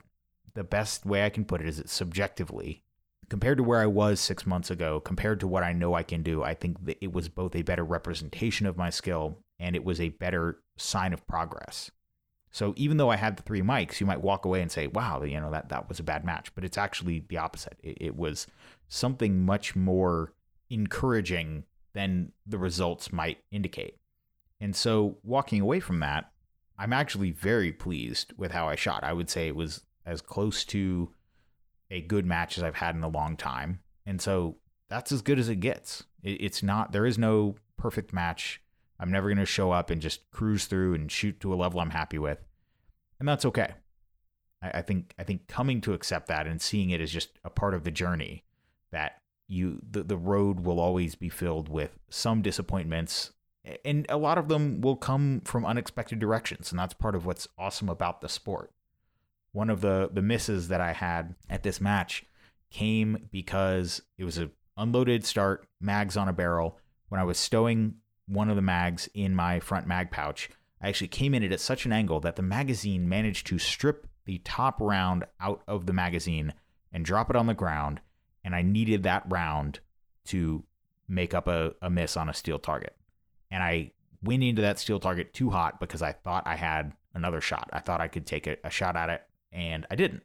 the 0.53 0.63
best 0.63 1.05
way 1.05 1.25
I 1.25 1.29
can 1.29 1.43
put 1.43 1.59
it 1.59 1.67
is 1.67 1.79
it's 1.79 1.91
subjectively 1.91 2.83
compared 3.31 3.57
to 3.57 3.63
where 3.63 3.79
I 3.79 3.85
was 3.85 4.19
six 4.19 4.45
months 4.45 4.69
ago, 4.69 5.00
compared 5.00 5.39
to 5.39 5.47
what 5.47 5.63
I 5.63 5.71
know 5.71 5.93
I 5.93 6.03
can 6.03 6.21
do, 6.21 6.43
I 6.43 6.53
think 6.53 6.85
that 6.85 6.97
it 7.00 7.13
was 7.13 7.29
both 7.29 7.55
a 7.55 7.61
better 7.61 7.85
representation 7.85 8.65
of 8.65 8.75
my 8.75 8.89
skill 8.89 9.38
and 9.57 9.73
it 9.73 9.85
was 9.85 10.01
a 10.01 10.09
better 10.09 10.59
sign 10.75 11.13
of 11.13 11.25
progress. 11.27 11.89
So 12.51 12.73
even 12.75 12.97
though 12.97 13.09
I 13.09 13.15
had 13.15 13.38
the 13.38 13.43
three 13.43 13.61
mikes, 13.61 14.01
you 14.01 14.05
might 14.05 14.19
walk 14.19 14.43
away 14.43 14.61
and 14.61 14.69
say, 14.69 14.88
wow, 14.88 15.23
you 15.23 15.39
know, 15.39 15.50
that, 15.50 15.69
that 15.69 15.88
was 15.88 15.97
a 15.97 16.03
bad 16.03 16.25
match. 16.25 16.53
But 16.55 16.65
it's 16.65 16.77
actually 16.77 17.23
the 17.29 17.38
opposite. 17.38 17.77
It, 17.81 18.00
it 18.01 18.15
was 18.17 18.47
something 18.89 19.45
much 19.45 19.77
more 19.77 20.33
encouraging 20.69 21.63
than 21.93 22.33
the 22.45 22.57
results 22.57 23.13
might 23.13 23.38
indicate. 23.50 23.95
And 24.59 24.75
so 24.75 25.19
walking 25.23 25.61
away 25.61 25.79
from 25.79 26.01
that, 26.01 26.33
I'm 26.77 26.91
actually 26.91 27.31
very 27.31 27.71
pleased 27.71 28.33
with 28.35 28.51
how 28.51 28.67
I 28.67 28.75
shot. 28.75 29.05
I 29.05 29.13
would 29.13 29.29
say 29.29 29.47
it 29.47 29.55
was 29.55 29.85
as 30.05 30.19
close 30.19 30.65
to 30.65 31.13
a 31.91 32.01
good 32.01 32.25
match 32.25 32.57
as 32.57 32.63
I've 32.63 32.75
had 32.75 32.95
in 32.95 33.03
a 33.03 33.10
long 33.10 33.38
time. 33.38 33.81
And 34.05 34.19
so 34.19 34.57
that's 34.89 35.12
as 35.12 35.21
good 35.21 35.38
as 35.38 35.50
it 35.50 35.57
gets. 35.57 36.03
It's 36.24 36.63
not, 36.63 36.91
there 36.91 37.05
is 37.05 37.17
no 37.17 37.55
perfect 37.77 38.13
match. 38.13 38.62
I'm 39.00 39.12
never 39.12 39.27
going 39.27 39.38
to 39.38 39.45
show 39.45 39.71
up 39.71 39.89
and 39.89 40.01
just 40.01 40.31
cruise 40.31 40.65
through 40.65 40.95
and 40.95 41.12
shoot 41.12 41.39
to 41.41 41.53
a 41.53 41.55
level 41.55 41.79
I'm 41.79 41.89
happy 41.91 42.17
with. 42.17 42.39
And 43.19 43.27
that's 43.27 43.45
okay. 43.45 43.74
I, 44.62 44.81
think, 44.81 45.13
I 45.19 45.24
think 45.24 45.48
coming 45.48 45.81
to 45.81 45.93
accept 45.93 46.27
that 46.27 46.48
and 46.48 46.62
seeing 46.62 46.91
it 46.91 47.01
as 47.01 47.12
just 47.12 47.39
a 47.43 47.50
part 47.50 47.74
of 47.74 47.83
the 47.83 47.91
journey 47.91 48.45
that 48.91 49.21
you, 49.48 49.81
the, 49.89 50.03
the 50.03 50.17
road 50.17 50.62
will 50.62 50.79
always 50.79 51.15
be 51.15 51.29
filled 51.29 51.67
with 51.67 52.00
some 52.10 52.41
disappointments 52.41 53.31
and 53.86 54.05
a 54.10 54.17
lot 54.17 54.38
of 54.38 54.48
them 54.48 54.81
will 54.81 54.95
come 54.95 55.41
from 55.45 55.65
unexpected 55.65 56.19
directions 56.19 56.71
and 56.71 56.79
that's 56.79 56.93
part 56.93 57.15
of 57.15 57.25
what's 57.25 57.48
awesome 57.57 57.89
about 57.89 58.21
the 58.21 58.29
sport 58.29 58.71
one 59.51 59.70
of 59.70 59.81
the 59.81 60.10
the 60.13 60.22
misses 60.22 60.67
that 60.67 60.81
i 60.81 60.91
had 60.93 61.36
at 61.50 61.63
this 61.63 61.81
match 61.81 62.25
came 62.70 63.29
because 63.31 64.01
it 64.17 64.24
was 64.24 64.38
a 64.38 64.50
unloaded 64.77 65.25
start 65.25 65.67
mags 65.79 66.15
on 66.15 66.27
a 66.27 66.34
barrel 66.34 66.77
when 67.10 67.20
i 67.20 67.24
was 67.24 67.38
stowing 67.38 67.96
one 68.31 68.50
of 68.50 68.55
the 68.55 68.62
mags 68.62 69.10
in 69.13 69.36
my 69.36 69.60
front 69.60 69.88
mag 69.88 70.10
pouch, 70.10 70.50
I 70.81 70.88
actually 70.88 71.10
came 71.10 71.34
in 71.34 71.43
it 71.43 71.51
at 71.51 71.60
such 71.60 71.86
an 71.86 71.91
angle 71.91 72.20
that 72.22 72.38
the 72.38 72.41
magazine 72.41 73.08
managed 73.08 73.46
to 73.48 73.60
strip 73.60 74.08
the 74.25 74.39
top 74.39 74.79
round 74.79 75.25
out 75.39 75.62
of 75.67 75.86
the 75.86 75.93
magazine 75.93 76.53
and 76.91 77.05
drop 77.05 77.29
it 77.29 77.36
on 77.36 77.48
the 77.48 77.53
ground. 77.53 78.00
And 78.43 78.55
I 78.55 78.62
needed 78.62 79.03
that 79.03 79.24
round 79.27 79.79
to 80.25 80.63
make 81.08 81.34
up 81.34 81.48
a, 81.48 81.74
a 81.81 81.89
miss 81.89 82.17
on 82.17 82.29
a 82.29 82.34
steel 82.34 82.58
target. 82.58 82.96
And 83.51 83.62
I 83.62 83.91
went 84.24 84.43
into 84.43 84.62
that 84.62 84.79
steel 84.79 85.00
target 85.00 85.34
too 85.34 85.50
hot 85.50 85.79
because 85.79 86.01
I 86.01 86.13
thought 86.13 86.48
I 86.48 86.55
had 86.55 86.93
another 87.13 87.41
shot. 87.41 87.70
I 87.74 87.79
thought 87.79 88.01
I 88.01 88.08
could 88.08 88.25
take 88.25 88.48
a, 88.48 88.58
a 88.63 88.70
shot 88.70 88.96
at 88.96 89.10
it, 89.10 89.24
and 89.51 89.86
I 89.89 89.96
didn't. 89.96 90.24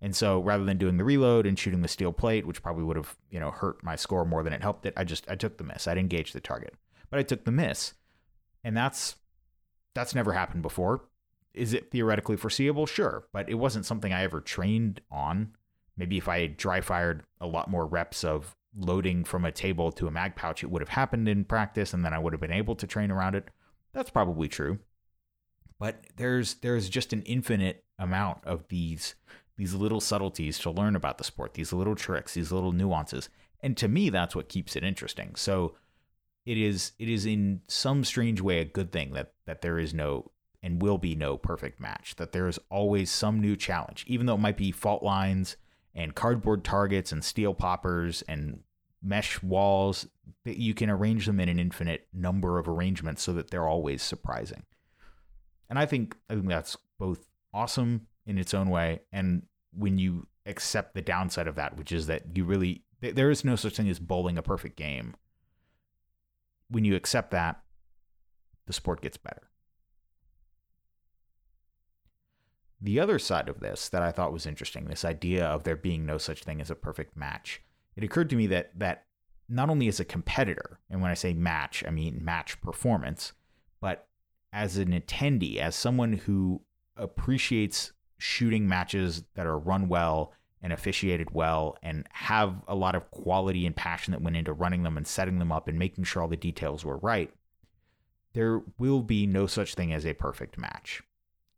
And 0.00 0.14
so 0.14 0.40
rather 0.40 0.64
than 0.64 0.78
doing 0.78 0.96
the 0.96 1.04
reload 1.04 1.46
and 1.46 1.58
shooting 1.58 1.82
the 1.82 1.88
steel 1.88 2.12
plate, 2.12 2.46
which 2.46 2.62
probably 2.62 2.84
would 2.84 2.96
have, 2.96 3.16
you 3.30 3.40
know, 3.40 3.50
hurt 3.50 3.82
my 3.82 3.96
score 3.96 4.24
more 4.24 4.42
than 4.42 4.52
it 4.52 4.62
helped 4.62 4.86
it, 4.86 4.94
I 4.96 5.04
just 5.04 5.28
I 5.28 5.34
took 5.34 5.58
the 5.58 5.64
miss. 5.64 5.88
I 5.88 5.92
didn't 5.92 6.12
engage 6.12 6.32
the 6.32 6.40
target. 6.40 6.74
But 7.10 7.18
I 7.18 7.24
took 7.24 7.44
the 7.44 7.50
miss. 7.50 7.94
And 8.62 8.76
that's 8.76 9.16
that's 9.94 10.14
never 10.14 10.32
happened 10.32 10.62
before. 10.62 11.02
Is 11.54 11.72
it 11.72 11.90
theoretically 11.90 12.36
foreseeable? 12.36 12.86
Sure, 12.86 13.26
but 13.32 13.48
it 13.48 13.54
wasn't 13.54 13.86
something 13.86 14.12
I 14.12 14.22
ever 14.22 14.40
trained 14.40 15.00
on. 15.10 15.54
Maybe 15.96 16.16
if 16.16 16.28
I 16.28 16.46
dry 16.46 16.80
fired 16.80 17.24
a 17.40 17.46
lot 17.46 17.68
more 17.68 17.86
reps 17.86 18.22
of 18.22 18.54
loading 18.76 19.24
from 19.24 19.44
a 19.44 19.50
table 19.50 19.90
to 19.92 20.06
a 20.06 20.10
mag 20.12 20.36
pouch, 20.36 20.62
it 20.62 20.70
would 20.70 20.82
have 20.82 20.90
happened 20.90 21.28
in 21.28 21.44
practice 21.44 21.92
and 21.92 22.04
then 22.04 22.14
I 22.14 22.18
would 22.20 22.32
have 22.32 22.40
been 22.40 22.52
able 22.52 22.76
to 22.76 22.86
train 22.86 23.10
around 23.10 23.34
it. 23.34 23.48
That's 23.92 24.10
probably 24.10 24.46
true. 24.46 24.78
But 25.78 26.00
there's 26.16 26.54
there's 26.54 26.88
just 26.88 27.12
an 27.12 27.22
infinite 27.22 27.84
amount 27.98 28.44
of 28.44 28.66
these 28.68 29.14
these 29.56 29.74
little 29.74 30.00
subtleties 30.00 30.58
to 30.60 30.70
learn 30.70 30.96
about 30.96 31.18
the 31.18 31.24
sport, 31.24 31.54
these 31.54 31.72
little 31.72 31.96
tricks, 31.96 32.34
these 32.34 32.52
little 32.52 32.72
nuances. 32.72 33.28
And 33.60 33.76
to 33.76 33.88
me 33.88 34.10
that's 34.10 34.36
what 34.36 34.48
keeps 34.48 34.76
it 34.76 34.84
interesting. 34.84 35.34
So 35.36 35.74
it 36.46 36.56
is 36.56 36.92
it 36.98 37.08
is 37.08 37.26
in 37.26 37.60
some 37.68 38.04
strange 38.04 38.40
way 38.40 38.60
a 38.60 38.64
good 38.64 38.92
thing 38.92 39.12
that 39.12 39.32
that 39.46 39.62
there 39.62 39.78
is 39.78 39.92
no 39.92 40.30
and 40.62 40.82
will 40.82 40.98
be 40.98 41.14
no 41.14 41.36
perfect 41.36 41.80
match, 41.80 42.16
that 42.16 42.32
there 42.32 42.48
is 42.48 42.58
always 42.70 43.10
some 43.10 43.40
new 43.40 43.54
challenge, 43.54 44.04
even 44.08 44.26
though 44.26 44.34
it 44.34 44.40
might 44.40 44.56
be 44.56 44.72
fault 44.72 45.02
lines 45.02 45.56
and 45.94 46.14
cardboard 46.14 46.64
targets 46.64 47.12
and 47.12 47.22
steel 47.24 47.54
poppers 47.54 48.22
and 48.22 48.60
mesh 49.02 49.42
walls 49.42 50.06
that 50.44 50.56
you 50.56 50.74
can 50.74 50.90
arrange 50.90 51.26
them 51.26 51.38
in 51.38 51.48
an 51.48 51.60
infinite 51.60 52.08
number 52.12 52.58
of 52.58 52.68
arrangements 52.68 53.22
so 53.22 53.32
that 53.32 53.50
they're 53.50 53.68
always 53.68 54.02
surprising. 54.02 54.64
And 55.70 55.78
I 55.78 55.86
think 55.86 56.16
I 56.30 56.34
think 56.34 56.48
that's 56.48 56.76
both 56.98 57.26
awesome 57.52 58.06
in 58.26 58.38
its 58.38 58.54
own 58.54 58.68
way 58.70 59.00
and 59.12 59.42
when 59.72 59.98
you 59.98 60.26
accept 60.46 60.94
the 60.94 61.02
downside 61.02 61.46
of 61.46 61.54
that, 61.56 61.76
which 61.76 61.92
is 61.92 62.06
that 62.06 62.22
you 62.34 62.44
really 62.44 62.82
there 63.00 63.30
is 63.30 63.44
no 63.44 63.54
such 63.54 63.76
thing 63.76 63.88
as 63.88 64.00
bowling 64.00 64.38
a 64.38 64.42
perfect 64.42 64.76
game. 64.76 65.14
When 66.68 66.84
you 66.84 66.96
accept 66.96 67.30
that, 67.30 67.62
the 68.66 68.72
sport 68.72 69.00
gets 69.00 69.16
better. 69.16 69.50
The 72.80 73.00
other 73.00 73.18
side 73.18 73.48
of 73.48 73.60
this 73.60 73.88
that 73.88 74.02
I 74.02 74.12
thought 74.12 74.32
was 74.32 74.46
interesting, 74.46 74.84
this 74.84 75.04
idea 75.04 75.44
of 75.44 75.64
there 75.64 75.76
being 75.76 76.06
no 76.06 76.18
such 76.18 76.44
thing 76.44 76.60
as 76.60 76.70
a 76.70 76.76
perfect 76.76 77.16
match, 77.16 77.62
it 77.96 78.04
occurred 78.04 78.30
to 78.30 78.36
me 78.36 78.46
that 78.48 78.78
that 78.78 79.04
not 79.48 79.70
only 79.70 79.88
as 79.88 80.00
a 80.00 80.04
competitor, 80.04 80.80
and 80.90 81.00
when 81.00 81.10
I 81.10 81.14
say 81.14 81.32
match, 81.32 81.82
I 81.86 81.90
mean 81.90 82.20
match 82.22 82.60
performance, 82.60 83.32
but 83.80 84.07
as 84.52 84.76
an 84.76 84.92
attendee, 84.92 85.58
as 85.58 85.74
someone 85.76 86.12
who 86.12 86.62
appreciates 86.96 87.92
shooting 88.18 88.68
matches 88.68 89.24
that 89.34 89.46
are 89.46 89.58
run 89.58 89.88
well 89.88 90.32
and 90.60 90.72
officiated 90.72 91.30
well 91.32 91.76
and 91.82 92.06
have 92.10 92.54
a 92.66 92.74
lot 92.74 92.94
of 92.94 93.10
quality 93.10 93.64
and 93.64 93.76
passion 93.76 94.12
that 94.12 94.22
went 94.22 94.36
into 94.36 94.52
running 94.52 94.82
them 94.82 94.96
and 94.96 95.06
setting 95.06 95.38
them 95.38 95.52
up 95.52 95.68
and 95.68 95.78
making 95.78 96.04
sure 96.04 96.22
all 96.22 96.28
the 96.28 96.36
details 96.36 96.84
were 96.84 96.98
right, 96.98 97.32
there 98.32 98.62
will 98.78 99.02
be 99.02 99.26
no 99.26 99.46
such 99.46 99.74
thing 99.74 99.92
as 99.92 100.04
a 100.04 100.14
perfect 100.14 100.58
match 100.58 101.02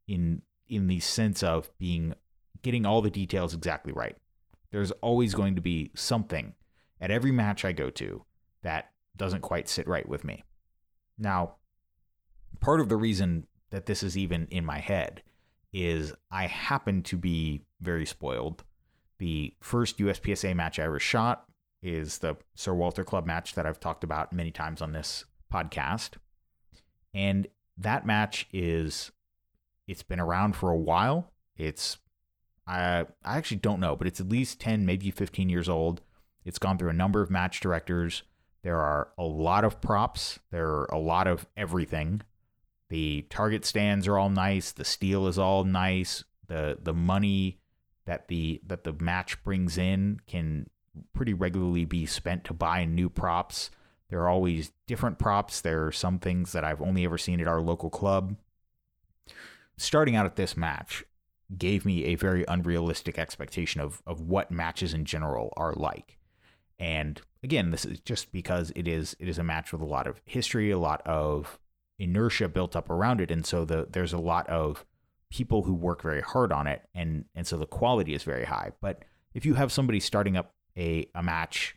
in 0.06 0.42
in 0.68 0.86
the 0.86 1.00
sense 1.00 1.42
of 1.42 1.70
being 1.78 2.14
getting 2.62 2.86
all 2.86 3.02
the 3.02 3.10
details 3.10 3.54
exactly 3.54 3.92
right. 3.92 4.16
There's 4.70 4.92
always 4.92 5.34
going 5.34 5.56
to 5.56 5.60
be 5.60 5.90
something 5.94 6.54
at 7.00 7.10
every 7.10 7.32
match 7.32 7.64
I 7.64 7.72
go 7.72 7.90
to 7.90 8.24
that 8.62 8.92
doesn't 9.16 9.40
quite 9.40 9.68
sit 9.68 9.88
right 9.88 10.08
with 10.08 10.24
me. 10.24 10.44
Now, 11.18 11.56
part 12.60 12.80
of 12.80 12.88
the 12.88 12.96
reason 12.96 13.46
that 13.70 13.86
this 13.86 14.02
is 14.02 14.16
even 14.16 14.46
in 14.50 14.64
my 14.64 14.78
head 14.78 15.22
is 15.72 16.12
I 16.30 16.46
happen 16.46 17.02
to 17.04 17.16
be 17.16 17.62
very 17.80 18.06
spoiled. 18.06 18.64
The 19.18 19.54
first 19.60 19.98
USPSA 19.98 20.54
match 20.54 20.78
I 20.78 20.84
ever 20.84 20.98
shot 20.98 21.44
is 21.82 22.18
the 22.18 22.36
Sir 22.54 22.74
Walter 22.74 23.04
Club 23.04 23.26
match 23.26 23.54
that 23.54 23.66
I've 23.66 23.80
talked 23.80 24.04
about 24.04 24.32
many 24.32 24.50
times 24.50 24.82
on 24.82 24.92
this 24.92 25.24
podcast. 25.52 26.12
And 27.14 27.46
that 27.76 28.06
match 28.06 28.46
is 28.52 29.12
it's 29.86 30.02
been 30.02 30.20
around 30.20 30.56
for 30.56 30.70
a 30.70 30.78
while. 30.78 31.32
It's 31.56 31.98
I 32.66 33.06
I 33.24 33.38
actually 33.38 33.58
don't 33.58 33.80
know, 33.80 33.96
but 33.96 34.06
it's 34.06 34.20
at 34.20 34.28
least 34.28 34.60
10, 34.60 34.84
maybe 34.84 35.10
15 35.10 35.48
years 35.48 35.68
old. 35.68 36.00
It's 36.44 36.58
gone 36.58 36.78
through 36.78 36.90
a 36.90 36.94
number 36.94 37.20
of 37.20 37.30
match 37.30 37.60
directors. 37.60 38.22
There 38.62 38.80
are 38.80 39.08
a 39.18 39.24
lot 39.24 39.64
of 39.64 39.80
props. 39.80 40.38
There 40.50 40.68
are 40.68 40.84
a 40.86 40.98
lot 40.98 41.26
of 41.26 41.46
everything. 41.56 42.22
The 42.90 43.22
target 43.30 43.64
stands 43.64 44.06
are 44.06 44.18
all 44.18 44.30
nice. 44.30 44.72
The 44.72 44.84
steel 44.84 45.26
is 45.26 45.38
all 45.38 45.64
nice. 45.64 46.24
The 46.48 46.78
the 46.82 46.92
money 46.92 47.60
that 48.04 48.28
the 48.28 48.60
that 48.66 48.84
the 48.84 48.92
match 48.92 49.42
brings 49.42 49.78
in 49.78 50.20
can 50.26 50.68
pretty 51.12 51.32
regularly 51.32 51.84
be 51.84 52.04
spent 52.04 52.44
to 52.44 52.52
buy 52.52 52.84
new 52.84 53.08
props. 53.08 53.70
There 54.08 54.20
are 54.20 54.28
always 54.28 54.72
different 54.86 55.18
props. 55.18 55.60
There 55.60 55.86
are 55.86 55.92
some 55.92 56.18
things 56.18 56.52
that 56.52 56.64
I've 56.64 56.82
only 56.82 57.04
ever 57.04 57.16
seen 57.16 57.40
at 57.40 57.46
our 57.46 57.60
local 57.60 57.90
club. 57.90 58.36
Starting 59.76 60.16
out 60.16 60.26
at 60.26 60.36
this 60.36 60.56
match, 60.56 61.04
gave 61.56 61.84
me 61.84 62.04
a 62.04 62.14
very 62.14 62.44
unrealistic 62.48 63.18
expectation 63.18 63.80
of 63.80 64.02
of 64.06 64.20
what 64.20 64.50
matches 64.50 64.94
in 64.94 65.04
general 65.04 65.52
are 65.56 65.74
like. 65.74 66.18
And 66.78 67.20
again, 67.42 67.70
this 67.70 67.84
is 67.84 68.00
just 68.00 68.32
because 68.32 68.72
it 68.74 68.86
is 68.86 69.16
it 69.18 69.28
is 69.28 69.38
a 69.38 69.44
match 69.44 69.72
with 69.72 69.80
a 69.80 69.86
lot 69.86 70.06
of 70.06 70.20
history, 70.24 70.70
a 70.70 70.78
lot 70.78 71.02
of 71.06 71.58
inertia 72.00 72.48
built 72.48 72.74
up 72.74 72.90
around 72.90 73.20
it, 73.20 73.30
and 73.30 73.46
so 73.46 73.64
the 73.64 73.86
there's 73.90 74.12
a 74.12 74.18
lot 74.18 74.48
of 74.48 74.84
people 75.30 75.62
who 75.62 75.74
work 75.74 76.02
very 76.02 76.22
hard 76.22 76.50
on 76.50 76.66
it, 76.66 76.82
and 76.94 77.26
and 77.34 77.46
so 77.46 77.56
the 77.56 77.66
quality 77.66 78.14
is 78.14 78.24
very 78.24 78.44
high. 78.44 78.72
But 78.80 79.04
if 79.34 79.46
you 79.46 79.54
have 79.54 79.70
somebody 79.70 80.00
starting 80.00 80.36
up 80.36 80.54
a 80.76 81.08
a 81.14 81.22
match 81.22 81.76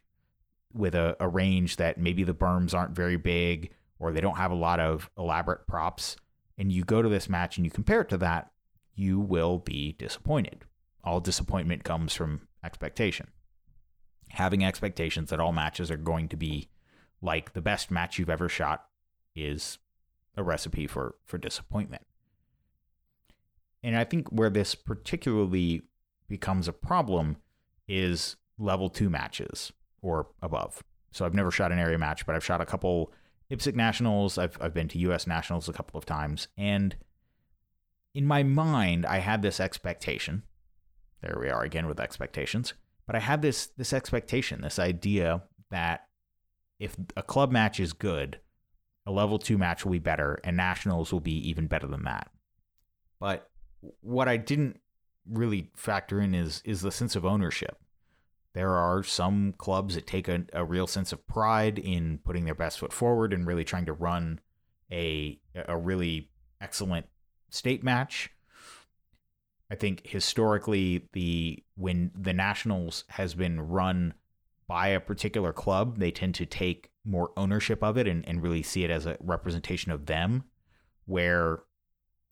with 0.73 0.95
a, 0.95 1.15
a 1.19 1.27
range 1.27 1.75
that 1.75 1.99
maybe 1.99 2.23
the 2.23 2.33
berms 2.33 2.73
aren't 2.73 2.95
very 2.95 3.17
big 3.17 3.71
or 3.99 4.11
they 4.11 4.21
don't 4.21 4.37
have 4.37 4.51
a 4.51 4.55
lot 4.55 4.79
of 4.79 5.09
elaborate 5.17 5.67
props, 5.67 6.15
and 6.57 6.71
you 6.71 6.83
go 6.83 7.01
to 7.01 7.09
this 7.09 7.29
match 7.29 7.57
and 7.57 7.65
you 7.65 7.71
compare 7.71 8.01
it 8.01 8.09
to 8.09 8.17
that, 8.17 8.51
you 8.95 9.19
will 9.19 9.59
be 9.59 9.93
disappointed. 9.93 10.65
All 11.03 11.19
disappointment 11.19 11.83
comes 11.83 12.13
from 12.13 12.47
expectation. 12.63 13.27
Having 14.29 14.65
expectations 14.65 15.29
that 15.29 15.39
all 15.39 15.51
matches 15.51 15.91
are 15.91 15.97
going 15.97 16.27
to 16.29 16.35
be 16.35 16.69
like 17.21 17.53
the 17.53 17.61
best 17.61 17.91
match 17.91 18.17
you've 18.17 18.29
ever 18.29 18.49
shot 18.49 18.85
is 19.35 19.77
a 20.35 20.43
recipe 20.43 20.87
for, 20.87 21.15
for 21.25 21.37
disappointment. 21.37 22.05
And 23.83 23.97
I 23.97 24.03
think 24.03 24.29
where 24.29 24.49
this 24.49 24.75
particularly 24.75 25.83
becomes 26.27 26.67
a 26.67 26.73
problem 26.73 27.37
is 27.87 28.37
level 28.57 28.89
two 28.89 29.09
matches 29.09 29.73
or 30.01 30.27
above. 30.41 30.83
So 31.11 31.25
I've 31.25 31.33
never 31.33 31.51
shot 31.51 31.71
an 31.71 31.79
area 31.79 31.97
match, 31.97 32.25
but 32.25 32.35
I've 32.35 32.45
shot 32.45 32.61
a 32.61 32.65
couple 32.65 33.11
IPSC 33.51 33.75
nationals. 33.75 34.37
I've, 34.37 34.57
I've 34.59 34.73
been 34.73 34.87
to 34.89 34.97
US 34.99 35.27
nationals 35.27 35.69
a 35.69 35.73
couple 35.73 35.97
of 35.97 36.05
times. 36.05 36.47
And 36.57 36.95
in 38.15 38.25
my 38.25 38.43
mind, 38.43 39.05
I 39.05 39.19
had 39.19 39.41
this 39.41 39.59
expectation. 39.59 40.43
There 41.21 41.37
we 41.39 41.49
are 41.49 41.63
again 41.63 41.87
with 41.87 41.99
expectations. 41.99 42.73
But 43.05 43.15
I 43.15 43.19
had 43.19 43.41
this 43.41 43.67
this 43.67 43.91
expectation, 43.91 44.61
this 44.61 44.79
idea 44.79 45.43
that 45.71 46.07
if 46.79 46.95
a 47.17 47.23
club 47.23 47.51
match 47.51 47.79
is 47.79 47.93
good, 47.93 48.39
a 49.05 49.11
level 49.11 49.37
two 49.37 49.57
match 49.57 49.83
will 49.83 49.91
be 49.91 49.99
better, 49.99 50.39
and 50.43 50.55
nationals 50.55 51.11
will 51.11 51.19
be 51.19 51.49
even 51.49 51.67
better 51.67 51.87
than 51.87 52.03
that. 52.03 52.31
But 53.19 53.49
what 54.01 54.27
I 54.27 54.37
didn't 54.37 54.79
really 55.29 55.71
factor 55.75 56.19
in 56.19 56.33
is 56.33 56.61
is 56.65 56.81
the 56.81 56.91
sense 56.91 57.15
of 57.15 57.25
ownership. 57.25 57.77
There 58.53 58.75
are 58.75 59.03
some 59.03 59.53
clubs 59.57 59.95
that 59.95 60.05
take 60.05 60.27
a, 60.27 60.45
a 60.53 60.63
real 60.63 60.87
sense 60.87 61.11
of 61.11 61.25
pride 61.25 61.79
in 61.79 62.19
putting 62.19 62.45
their 62.45 62.53
best 62.53 62.79
foot 62.79 62.93
forward 62.93 63.33
and 63.33 63.47
really 63.47 63.63
trying 63.63 63.85
to 63.85 63.93
run 63.93 64.39
a 64.91 65.39
a 65.55 65.77
really 65.77 66.29
excellent 66.61 67.07
state 67.49 67.83
match. 67.83 68.29
I 69.69 69.75
think 69.75 70.05
historically 70.05 71.09
the 71.13 71.63
when 71.75 72.11
the 72.15 72.33
Nationals 72.33 73.05
has 73.09 73.33
been 73.33 73.59
run 73.59 74.13
by 74.67 74.89
a 74.89 74.99
particular 74.99 75.53
club, 75.53 75.99
they 75.99 76.11
tend 76.11 76.35
to 76.35 76.45
take 76.45 76.89
more 77.05 77.31
ownership 77.35 77.83
of 77.83 77.97
it 77.97 78.07
and, 78.07 78.27
and 78.27 78.41
really 78.41 78.63
see 78.63 78.83
it 78.83 78.91
as 78.91 79.05
a 79.05 79.17
representation 79.19 79.91
of 79.91 80.05
them. 80.05 80.43
Where 81.05 81.59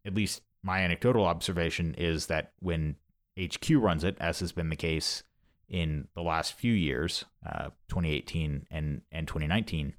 at 0.05 0.13
least 0.13 0.41
my 0.63 0.79
anecdotal 0.79 1.25
observation 1.25 1.93
is 1.97 2.27
that 2.27 2.53
when 2.59 2.95
HQ 3.39 3.69
runs 3.71 4.03
it, 4.03 4.17
as 4.19 4.39
has 4.39 4.51
been 4.51 4.69
the 4.69 4.75
case 4.75 5.23
in 5.67 6.07
the 6.15 6.21
last 6.21 6.53
few 6.53 6.73
years, 6.73 7.25
uh, 7.45 7.69
2018 7.89 8.67
and, 8.71 9.01
and 9.11 9.27
2019, 9.27 9.93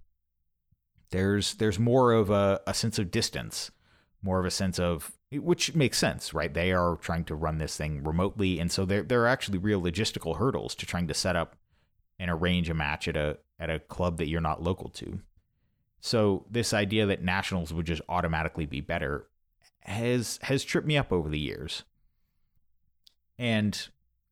there's 1.10 1.54
there's 1.54 1.78
more 1.78 2.12
of 2.12 2.30
a, 2.30 2.60
a 2.66 2.74
sense 2.74 2.98
of 2.98 3.10
distance, 3.10 3.70
more 4.22 4.40
of 4.40 4.46
a 4.46 4.50
sense 4.50 4.78
of 4.78 5.12
which 5.30 5.74
makes 5.74 5.98
sense, 5.98 6.34
right? 6.34 6.52
They 6.52 6.72
are 6.72 6.96
trying 6.96 7.24
to 7.26 7.34
run 7.34 7.58
this 7.58 7.76
thing 7.76 8.02
remotely, 8.02 8.58
and 8.58 8.72
so 8.72 8.84
there 8.84 9.02
there 9.02 9.22
are 9.22 9.28
actually 9.28 9.58
real 9.58 9.80
logistical 9.80 10.38
hurdles 10.38 10.74
to 10.76 10.86
trying 10.86 11.06
to 11.08 11.14
set 11.14 11.36
up 11.36 11.56
and 12.22 12.30
arrange 12.30 12.70
a 12.70 12.74
match 12.74 13.08
at 13.08 13.16
a 13.16 13.36
at 13.58 13.68
a 13.68 13.80
club 13.80 14.18
that 14.18 14.28
you're 14.28 14.40
not 14.40 14.62
local 14.62 14.88
to. 14.88 15.18
So 16.00 16.46
this 16.48 16.72
idea 16.72 17.04
that 17.06 17.22
nationals 17.22 17.74
would 17.74 17.84
just 17.84 18.00
automatically 18.08 18.64
be 18.64 18.80
better 18.80 19.26
has 19.80 20.38
has 20.42 20.62
tripped 20.62 20.86
me 20.86 20.96
up 20.96 21.12
over 21.12 21.28
the 21.28 21.38
years. 21.38 21.82
And 23.38 23.88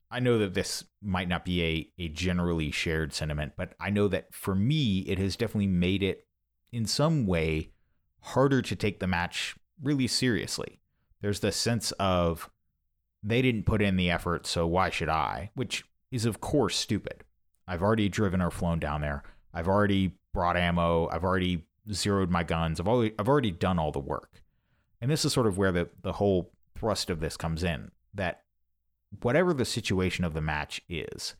I 0.09 0.21
know 0.21 0.39
that 0.39 0.55
this 0.55 0.85
might 1.03 1.29
not 1.29 1.45
be 1.45 1.65
a, 1.99 2.05
a 2.05 2.09
generally 2.09 2.71
shared 2.71 3.13
sentiment, 3.13 3.55
but 3.57 3.75
I 3.81 3.91
know 3.91 4.07
that 4.07 4.33
for 4.33 4.55
me, 4.55 5.01
it 5.01 5.19
has 5.19 5.35
definitely 5.35 5.67
made 5.67 6.05
it 6.05 6.29
in 6.71 6.87
some 6.87 7.27
way 7.27 7.73
harder 8.21 8.63
to 8.63 8.77
take 8.77 9.01
the 9.01 9.09
match 9.09 9.57
really 9.83 10.07
seriously. 10.07 10.81
There's 11.23 11.41
the 11.41 11.51
sense 11.51 11.91
of 11.93 12.51
they 13.21 13.43
didn't 13.43 13.67
put 13.67 13.83
in 13.83 13.97
the 13.97 14.11
effort, 14.11 14.47
so 14.47 14.65
why 14.65 14.91
should 14.91 15.09
I? 15.09 15.51
Which 15.55 15.85
is, 16.13 16.25
of 16.25 16.41
course, 16.41 16.77
stupid. 16.77 17.25
I've 17.71 17.83
already 17.83 18.09
driven 18.09 18.43
or 18.43 18.51
flown 18.51 18.79
down 18.79 19.01
there. 19.01 19.23
I've 19.55 19.69
already 19.69 20.13
brought 20.35 20.57
ammo. 20.57 21.09
I've 21.09 21.25
already 21.25 21.65
zeroed 21.93 22.31
my 22.31 22.43
guns. 22.43 22.81
I've 22.81 22.89
already, 22.89 23.15
I've 23.19 23.29
already 23.29 23.51
done 23.51 23.79
all 23.79 23.93
the 23.93 23.99
work. 23.99 24.43
And 25.01 25.11
this 25.11 25.25
is 25.25 25.33
sort 25.33 25.47
of 25.47 25.57
where 25.57 25.73
the, 25.73 25.89
the 26.03 26.13
whole 26.15 26.53
thrust 26.77 27.11
of 27.11 27.21
this 27.21 27.37
comes 27.37 27.63
in 27.63 27.91
that 28.15 28.43
whatever 29.23 29.55
the 29.55 29.65
situation 29.65 30.25
of 30.25 30.35
the 30.35 30.41
match 30.41 30.81
is, 30.89 31.37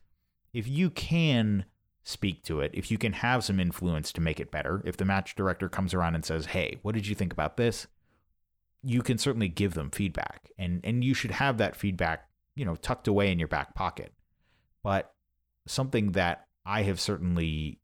if 0.53 0.67
you 0.67 0.89
can 0.89 1.65
speak 2.03 2.43
to 2.43 2.61
it, 2.61 2.71
if 2.73 2.89
you 2.89 2.97
can 2.97 3.13
have 3.13 3.43
some 3.43 3.59
influence 3.59 4.11
to 4.13 4.21
make 4.21 4.39
it 4.39 4.51
better, 4.51 4.81
if 4.85 4.97
the 4.97 5.05
match 5.05 5.35
director 5.35 5.69
comes 5.69 5.93
around 5.93 6.15
and 6.15 6.25
says, 6.25 6.47
"Hey, 6.47 6.79
what 6.81 6.95
did 6.95 7.07
you 7.07 7.13
think 7.13 7.31
about 7.31 7.57
this?" 7.57 7.87
you 8.83 9.01
can 9.01 9.17
certainly 9.17 9.47
give 9.47 9.73
them 9.73 9.89
feedback. 9.91 10.51
And 10.57 10.81
and 10.83 11.03
you 11.03 11.13
should 11.13 11.31
have 11.31 11.57
that 11.57 11.75
feedback, 11.75 12.27
you 12.55 12.65
know, 12.65 12.75
tucked 12.75 13.07
away 13.07 13.31
in 13.31 13.39
your 13.39 13.47
back 13.47 13.75
pocket. 13.75 14.13
But 14.83 15.13
something 15.67 16.13
that 16.13 16.47
I 16.65 16.83
have 16.83 16.99
certainly 16.99 17.79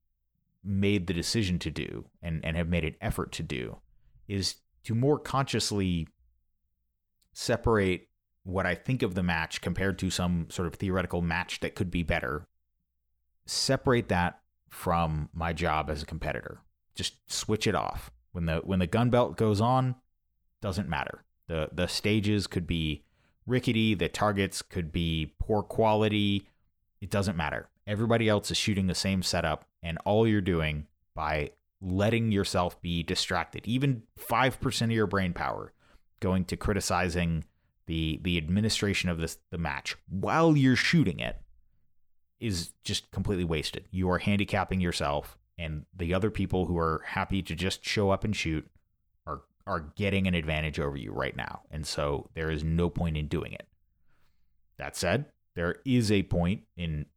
made 0.64 1.08
the 1.08 1.14
decision 1.14 1.60
to 1.60 1.72
do 1.72 2.06
and, 2.22 2.44
and 2.44 2.58
have 2.58 2.68
made 2.68 2.84
an 2.84 2.96
effort 3.02 3.32
to 3.34 3.44
do 3.44 3.78
is 4.28 4.56
to 4.84 4.94
more 4.94 5.18
consciously 5.18 6.08
separate 7.34 8.10
what 8.44 8.66
I 8.66 8.76
think 8.76 9.04
of 9.04 9.14
the 9.14 9.24
match 9.24 9.62
compared 9.62 10.00
to 10.00 10.10
some 10.10 10.48
sort 10.50 10.68
of 10.68 10.76
theoretical 10.76 11.22
match 11.22 11.60
that 11.60 11.76
could 11.76 11.92
be 11.92 12.04
better, 12.04 12.48
separate 13.46 14.10
that 14.10 14.40
from 14.70 15.30
my 15.34 15.54
job 15.54 15.90
as 15.90 16.02
a 16.02 16.06
competitor. 16.06 16.62
Just 16.96 17.32
switch 17.32 17.68
it 17.68 17.76
off. 17.76 18.12
When 18.32 18.46
the 18.46 18.58
when 18.58 18.80
the 18.80 18.88
gun 18.88 19.10
belt 19.10 19.38
goes 19.38 19.62
on, 19.62 19.96
doesn't 20.62 20.90
matter. 20.90 21.24
The 21.48 21.70
the 21.72 21.88
stages 21.88 22.48
could 22.48 22.68
be 22.68 23.04
rickety, 23.46 23.96
the 23.96 24.10
targets 24.10 24.62
could 24.62 24.92
be 24.92 25.34
poor 25.40 25.64
quality, 25.64 26.48
it 27.02 27.10
doesn't 27.10 27.38
matter. 27.38 27.70
Everybody 27.86 28.28
else 28.28 28.52
is 28.52 28.58
shooting 28.58 28.88
the 28.88 28.96
same 28.96 29.24
setup 29.24 29.66
and 29.84 29.98
all 30.06 30.28
you're 30.28 30.42
doing 30.42 30.88
by 31.16 31.52
letting 31.82 32.32
yourself 32.32 32.82
be 32.82 33.04
distracted, 33.04 33.68
even 33.68 34.04
5% 34.20 34.82
of 34.82 34.92
your 34.92 35.08
brain 35.08 35.34
power 35.34 35.74
going 36.20 36.46
to 36.46 36.58
criticizing 36.58 37.46
the 37.86 38.20
the 38.22 38.38
administration 38.38 39.10
of 39.10 39.18
this 39.18 39.38
the 39.50 39.58
match 39.58 39.96
while 40.10 40.58
you're 40.58 40.76
shooting 40.76 41.20
it 41.20 41.38
is 42.40 42.74
just 42.84 43.10
completely 43.12 43.46
wasted. 43.46 43.86
You 43.92 44.10
are 44.12 44.20
handicapping 44.20 44.82
yourself 44.82 45.38
and 45.58 45.86
the 45.96 46.14
other 46.14 46.30
people 46.30 46.66
who 46.66 46.78
are 46.78 47.02
happy 47.06 47.42
to 47.42 47.56
just 47.56 47.84
show 47.84 48.12
up 48.12 48.24
and 48.24 48.36
shoot 48.36 48.68
are 49.26 49.42
are 49.66 49.92
getting 49.96 50.28
an 50.28 50.36
advantage 50.36 50.80
over 50.80 50.98
you 50.98 51.12
right 51.12 51.36
now. 51.36 51.62
And 51.72 51.86
so 51.86 52.30
there 52.36 52.52
is 52.52 52.64
no 52.64 52.90
point 52.90 53.18
in 53.18 53.28
doing 53.28 53.54
it. 53.54 53.68
That 54.78 54.96
said, 54.96 55.26
there 55.58 55.78
is 55.86 56.12
a 56.12 56.22
point 56.22 56.62
in 56.78 57.08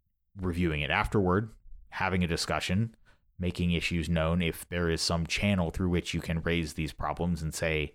reviewing 0.41 0.81
it 0.81 0.91
afterward, 0.91 1.51
having 1.91 2.25
a 2.25 2.27
discussion, 2.27 2.95
making 3.39 3.73
issues 3.73 4.09
known 4.09 4.41
if 4.41 4.67
there 4.71 4.89
is 4.89 5.03
some 5.03 5.27
channel 5.27 5.71
through 5.71 5.91
which 5.91 6.15
you 6.15 6.23
can 6.23 6.41
raise 6.41 6.73
these 6.73 6.95
problems 6.95 7.43
and 7.43 7.53
say, 7.53 7.95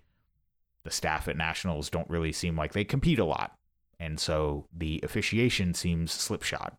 the 0.84 0.90
staff 0.92 1.26
at 1.26 1.36
Nationals 1.36 1.90
don't 1.90 2.08
really 2.08 2.30
seem 2.30 2.56
like 2.56 2.72
they 2.72 2.84
compete 2.84 3.18
a 3.18 3.24
lot. 3.24 3.56
And 3.98 4.20
so 4.20 4.68
the 4.72 5.00
officiation 5.02 5.74
seems 5.74 6.12
slipshod. 6.12 6.76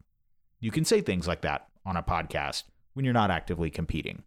You 0.62 0.71
can 0.71 0.86
say 0.86 1.01
things 1.01 1.27
like 1.27 1.41
that 1.41 1.67
on 1.86 1.97
a 1.97 2.03
podcast 2.03 2.63
when 2.93 3.03
you're 3.03 3.13
not 3.13 3.32
actively 3.32 3.69
competing. 3.69 4.23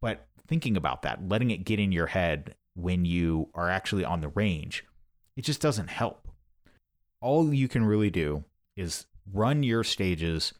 But 0.00 0.26
thinking 0.46 0.78
about 0.78 1.02
that, 1.02 1.28
letting 1.28 1.50
it 1.50 1.66
get 1.66 1.78
in 1.78 1.92
your 1.92 2.06
head 2.06 2.54
when 2.74 3.04
you 3.04 3.50
are 3.54 3.68
actually 3.68 4.06
on 4.06 4.22
the 4.22 4.28
range, 4.28 4.86
it 5.36 5.42
just 5.42 5.60
doesn't 5.60 5.88
help. 5.90 6.27
All 7.20 7.52
you 7.52 7.68
can 7.68 7.84
really 7.84 8.10
do 8.10 8.44
is 8.76 9.06
run 9.32 9.62
your 9.62 9.84
stages 9.84 10.54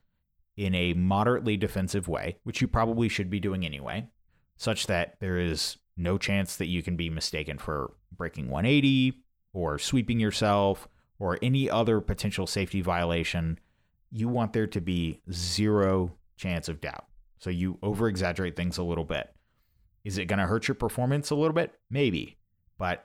in 0.56 0.74
a 0.74 0.92
moderately 0.94 1.56
defensive 1.56 2.08
way, 2.08 2.36
which 2.42 2.60
you 2.60 2.68
probably 2.68 3.08
should 3.08 3.30
be 3.30 3.40
doing 3.40 3.64
anyway, 3.64 4.08
such 4.56 4.86
that 4.88 5.14
there 5.20 5.38
is 5.38 5.76
no 5.96 6.18
chance 6.18 6.56
that 6.56 6.66
you 6.66 6.82
can 6.82 6.96
be 6.96 7.10
mistaken 7.10 7.58
for 7.58 7.92
breaking 8.16 8.48
180 8.48 9.22
or 9.52 9.78
sweeping 9.78 10.18
yourself 10.20 10.88
or 11.18 11.38
any 11.42 11.70
other 11.70 12.00
potential 12.00 12.46
safety 12.46 12.80
violation. 12.80 13.58
You 14.10 14.28
want 14.28 14.52
there 14.52 14.66
to 14.66 14.80
be 14.80 15.20
zero 15.32 16.12
chance 16.36 16.68
of 16.68 16.80
doubt. 16.80 17.06
So 17.38 17.50
you 17.50 17.78
over 17.82 18.08
exaggerate 18.08 18.56
things 18.56 18.78
a 18.78 18.82
little 18.82 19.04
bit. 19.04 19.32
Is 20.04 20.18
it 20.18 20.26
going 20.26 20.38
to 20.38 20.46
hurt 20.46 20.68
your 20.68 20.74
performance 20.74 21.30
a 21.30 21.34
little 21.34 21.52
bit? 21.52 21.72
Maybe. 21.90 22.36
But 22.78 23.04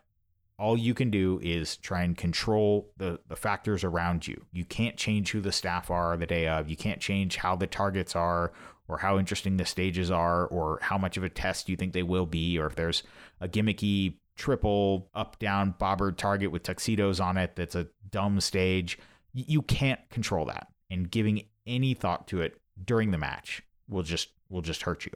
all 0.59 0.77
you 0.77 0.93
can 0.93 1.09
do 1.09 1.39
is 1.41 1.77
try 1.77 2.03
and 2.03 2.17
control 2.17 2.91
the, 2.97 3.19
the 3.27 3.35
factors 3.35 3.83
around 3.83 4.27
you. 4.27 4.45
You 4.51 4.65
can't 4.65 4.97
change 4.97 5.31
who 5.31 5.41
the 5.41 5.51
staff 5.51 5.89
are 5.89 6.15
the 6.15 6.27
day 6.27 6.47
of. 6.47 6.69
You 6.69 6.75
can't 6.75 7.01
change 7.01 7.37
how 7.37 7.55
the 7.55 7.67
targets 7.67 8.15
are 8.15 8.53
or 8.87 8.97
how 8.97 9.17
interesting 9.17 9.57
the 9.57 9.65
stages 9.65 10.11
are 10.11 10.45
or 10.47 10.79
how 10.81 10.97
much 10.97 11.17
of 11.17 11.23
a 11.23 11.29
test 11.29 11.69
you 11.69 11.75
think 11.75 11.93
they 11.93 12.03
will 12.03 12.25
be 12.25 12.57
or 12.59 12.67
if 12.67 12.75
there's 12.75 13.03
a 13.41 13.47
gimmicky 13.47 14.17
triple 14.35 15.09
up 15.13 15.37
down 15.39 15.75
bobber 15.77 16.11
target 16.11 16.51
with 16.51 16.63
tuxedos 16.63 17.19
on 17.19 17.37
it 17.37 17.55
that's 17.55 17.75
a 17.75 17.87
dumb 18.09 18.39
stage 18.39 18.97
you 19.33 19.61
can't 19.61 19.99
control 20.09 20.45
that 20.45 20.67
and 20.89 21.11
giving 21.11 21.43
any 21.67 21.93
thought 21.93 22.27
to 22.27 22.41
it 22.41 22.59
during 22.83 23.11
the 23.11 23.17
match 23.17 23.61
will 23.87 24.03
just 24.03 24.29
will 24.49 24.61
just 24.61 24.83
hurt 24.83 25.05
you 25.05 25.11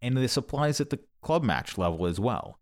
and 0.00 0.16
this 0.16 0.36
applies 0.36 0.80
at 0.80 0.90
the 0.90 1.00
club 1.20 1.42
match 1.42 1.76
level 1.76 2.06
as 2.06 2.20
well 2.20 2.59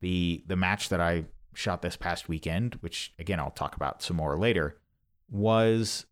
the 0.00 0.42
the 0.46 0.56
match 0.56 0.88
that 0.88 1.00
I 1.00 1.24
shot 1.54 1.82
this 1.82 1.96
past 1.96 2.28
weekend 2.28 2.74
which 2.80 3.14
again 3.18 3.40
I'll 3.40 3.50
talk 3.50 3.76
about 3.76 4.02
some 4.02 4.16
more 4.16 4.38
later 4.38 4.78
was 5.30 6.06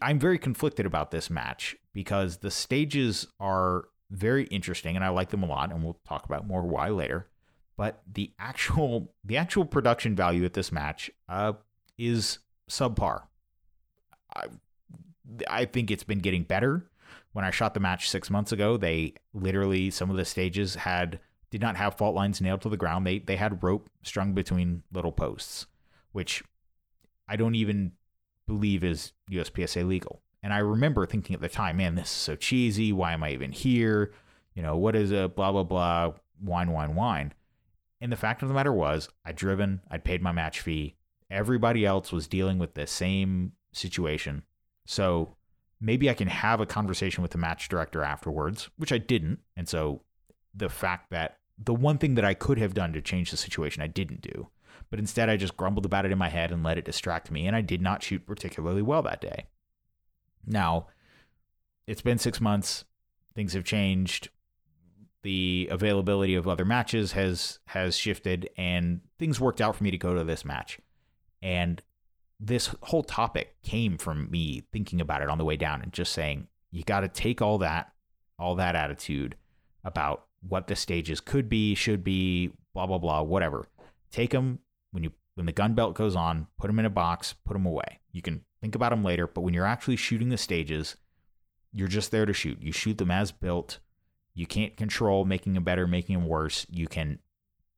I'm 0.00 0.18
very 0.18 0.38
conflicted 0.38 0.86
about 0.86 1.10
this 1.12 1.30
match 1.30 1.76
because 1.92 2.38
the 2.38 2.50
stages 2.50 3.28
are 3.38 3.84
very 4.10 4.44
interesting 4.44 4.96
and 4.96 5.04
I 5.04 5.08
like 5.08 5.30
them 5.30 5.42
a 5.42 5.46
lot, 5.46 5.72
and 5.72 5.82
we'll 5.82 5.98
talk 6.06 6.24
about 6.24 6.46
more 6.46 6.62
why 6.62 6.88
later. 6.88 7.28
But 7.76 8.02
the 8.12 8.32
actual 8.38 9.14
the 9.24 9.36
actual 9.36 9.64
production 9.64 10.14
value 10.14 10.44
at 10.44 10.54
this 10.54 10.72
match 10.72 11.10
uh, 11.28 11.54
is 11.96 12.38
subpar. 12.70 13.22
I, 14.34 14.44
I 15.48 15.64
think 15.64 15.90
it's 15.90 16.04
been 16.04 16.20
getting 16.20 16.42
better. 16.42 16.88
When 17.32 17.44
I 17.44 17.50
shot 17.50 17.72
the 17.72 17.80
match 17.80 18.10
six 18.10 18.28
months 18.28 18.52
ago, 18.52 18.76
they 18.76 19.14
literally 19.32 19.90
some 19.90 20.10
of 20.10 20.16
the 20.16 20.24
stages 20.24 20.74
had 20.74 21.20
did 21.52 21.60
not 21.60 21.76
have 21.76 21.98
fault 21.98 22.14
lines 22.14 22.40
nailed 22.40 22.62
to 22.62 22.70
the 22.70 22.78
ground. 22.78 23.06
They 23.06 23.18
they 23.18 23.36
had 23.36 23.62
rope 23.62 23.90
strung 24.02 24.32
between 24.32 24.82
little 24.90 25.12
posts, 25.12 25.66
which 26.10 26.42
I 27.28 27.36
don't 27.36 27.54
even 27.54 27.92
believe 28.46 28.82
is 28.82 29.12
USPSA 29.30 29.86
legal. 29.86 30.22
And 30.42 30.52
I 30.52 30.58
remember 30.58 31.06
thinking 31.06 31.34
at 31.34 31.42
the 31.42 31.50
time, 31.50 31.76
man, 31.76 31.94
this 31.94 32.06
is 32.06 32.10
so 32.10 32.36
cheesy. 32.36 32.90
Why 32.90 33.12
am 33.12 33.22
I 33.22 33.30
even 33.32 33.52
here? 33.52 34.12
You 34.54 34.62
know, 34.62 34.76
what 34.78 34.96
is 34.96 35.12
a 35.12 35.28
blah, 35.28 35.52
blah, 35.52 35.62
blah, 35.62 36.14
whine, 36.40 36.72
whine, 36.72 36.94
whine? 36.94 37.34
And 38.00 38.10
the 38.10 38.16
fact 38.16 38.42
of 38.42 38.48
the 38.48 38.54
matter 38.54 38.72
was, 38.72 39.08
I'd 39.24 39.36
driven, 39.36 39.82
I'd 39.90 40.04
paid 40.04 40.22
my 40.22 40.32
match 40.32 40.60
fee. 40.60 40.96
Everybody 41.30 41.86
else 41.86 42.10
was 42.10 42.26
dealing 42.26 42.58
with 42.58 42.74
the 42.74 42.86
same 42.86 43.52
situation. 43.72 44.42
So 44.84 45.36
maybe 45.80 46.10
I 46.10 46.14
can 46.14 46.28
have 46.28 46.60
a 46.60 46.66
conversation 46.66 47.22
with 47.22 47.30
the 47.30 47.38
match 47.38 47.68
director 47.68 48.02
afterwards, 48.02 48.70
which 48.76 48.92
I 48.92 48.98
didn't. 48.98 49.40
And 49.56 49.68
so 49.68 50.02
the 50.54 50.68
fact 50.68 51.10
that 51.10 51.38
the 51.64 51.74
one 51.74 51.98
thing 51.98 52.14
that 52.14 52.24
I 52.24 52.34
could 52.34 52.58
have 52.58 52.74
done 52.74 52.92
to 52.92 53.02
change 53.02 53.30
the 53.30 53.36
situation, 53.36 53.82
I 53.82 53.86
didn't 53.86 54.22
do 54.22 54.48
but 54.92 54.98
instead 54.98 55.30
I 55.30 55.38
just 55.38 55.56
grumbled 55.56 55.86
about 55.86 56.04
it 56.04 56.12
in 56.12 56.18
my 56.18 56.28
head 56.28 56.52
and 56.52 56.62
let 56.62 56.76
it 56.76 56.84
distract 56.84 57.30
me, 57.30 57.46
and 57.46 57.56
I 57.56 57.62
did 57.62 57.80
not 57.80 58.02
shoot 58.02 58.26
particularly 58.26 58.82
well 58.82 59.00
that 59.00 59.22
day. 59.22 59.46
Now, 60.46 60.88
it's 61.86 62.02
been 62.02 62.18
six 62.18 62.42
months, 62.42 62.84
things 63.34 63.54
have 63.54 63.64
changed, 63.64 64.28
the 65.22 65.66
availability 65.70 66.34
of 66.34 66.46
other 66.46 66.66
matches 66.66 67.12
has 67.12 67.58
has 67.68 67.96
shifted, 67.96 68.50
and 68.58 69.00
things 69.18 69.40
worked 69.40 69.62
out 69.62 69.76
for 69.76 69.82
me 69.82 69.90
to 69.90 69.96
go 69.96 70.12
to 70.14 70.24
this 70.24 70.44
match. 70.44 70.78
And 71.40 71.80
this 72.38 72.74
whole 72.82 73.02
topic 73.02 73.56
came 73.62 73.96
from 73.96 74.30
me 74.30 74.64
thinking 74.72 75.00
about 75.00 75.22
it 75.22 75.30
on 75.30 75.38
the 75.38 75.44
way 75.46 75.56
down 75.56 75.80
and 75.80 75.90
just 75.90 76.12
saying, 76.12 76.48
you 76.70 76.82
got 76.82 77.00
to 77.00 77.08
take 77.08 77.40
all 77.40 77.56
that, 77.58 77.92
all 78.38 78.56
that 78.56 78.76
attitude 78.76 79.36
about 79.84 80.26
what 80.46 80.66
the 80.66 80.76
stages 80.76 81.20
could 81.20 81.48
be, 81.48 81.74
should 81.74 82.04
be, 82.04 82.52
blah 82.74 82.86
blah 82.86 82.98
blah, 82.98 83.22
whatever. 83.22 83.66
Take 84.10 84.30
them 84.30 84.60
when 84.90 85.04
you 85.04 85.12
when 85.34 85.46
the 85.46 85.52
gun 85.52 85.74
belt 85.74 85.94
goes 85.94 86.14
on, 86.14 86.46
put 86.58 86.66
them 86.66 86.78
in 86.78 86.84
a 86.84 86.90
box, 86.90 87.34
put 87.44 87.54
them 87.54 87.66
away. 87.66 88.00
You 88.12 88.22
can 88.22 88.44
think 88.60 88.74
about 88.74 88.90
them 88.90 89.04
later, 89.04 89.26
but 89.26 89.40
when 89.40 89.54
you're 89.54 89.66
actually 89.66 89.96
shooting 89.96 90.28
the 90.28 90.36
stages, 90.36 90.96
you're 91.72 91.88
just 91.88 92.10
there 92.10 92.26
to 92.26 92.32
shoot. 92.32 92.58
You 92.60 92.72
shoot 92.72 92.98
them 92.98 93.10
as 93.10 93.32
built. 93.32 93.78
You 94.34 94.46
can't 94.46 94.76
control 94.76 95.24
making 95.24 95.54
them 95.54 95.64
better, 95.64 95.86
making 95.86 96.18
them 96.18 96.28
worse. 96.28 96.66
You 96.70 96.86
can 96.86 97.18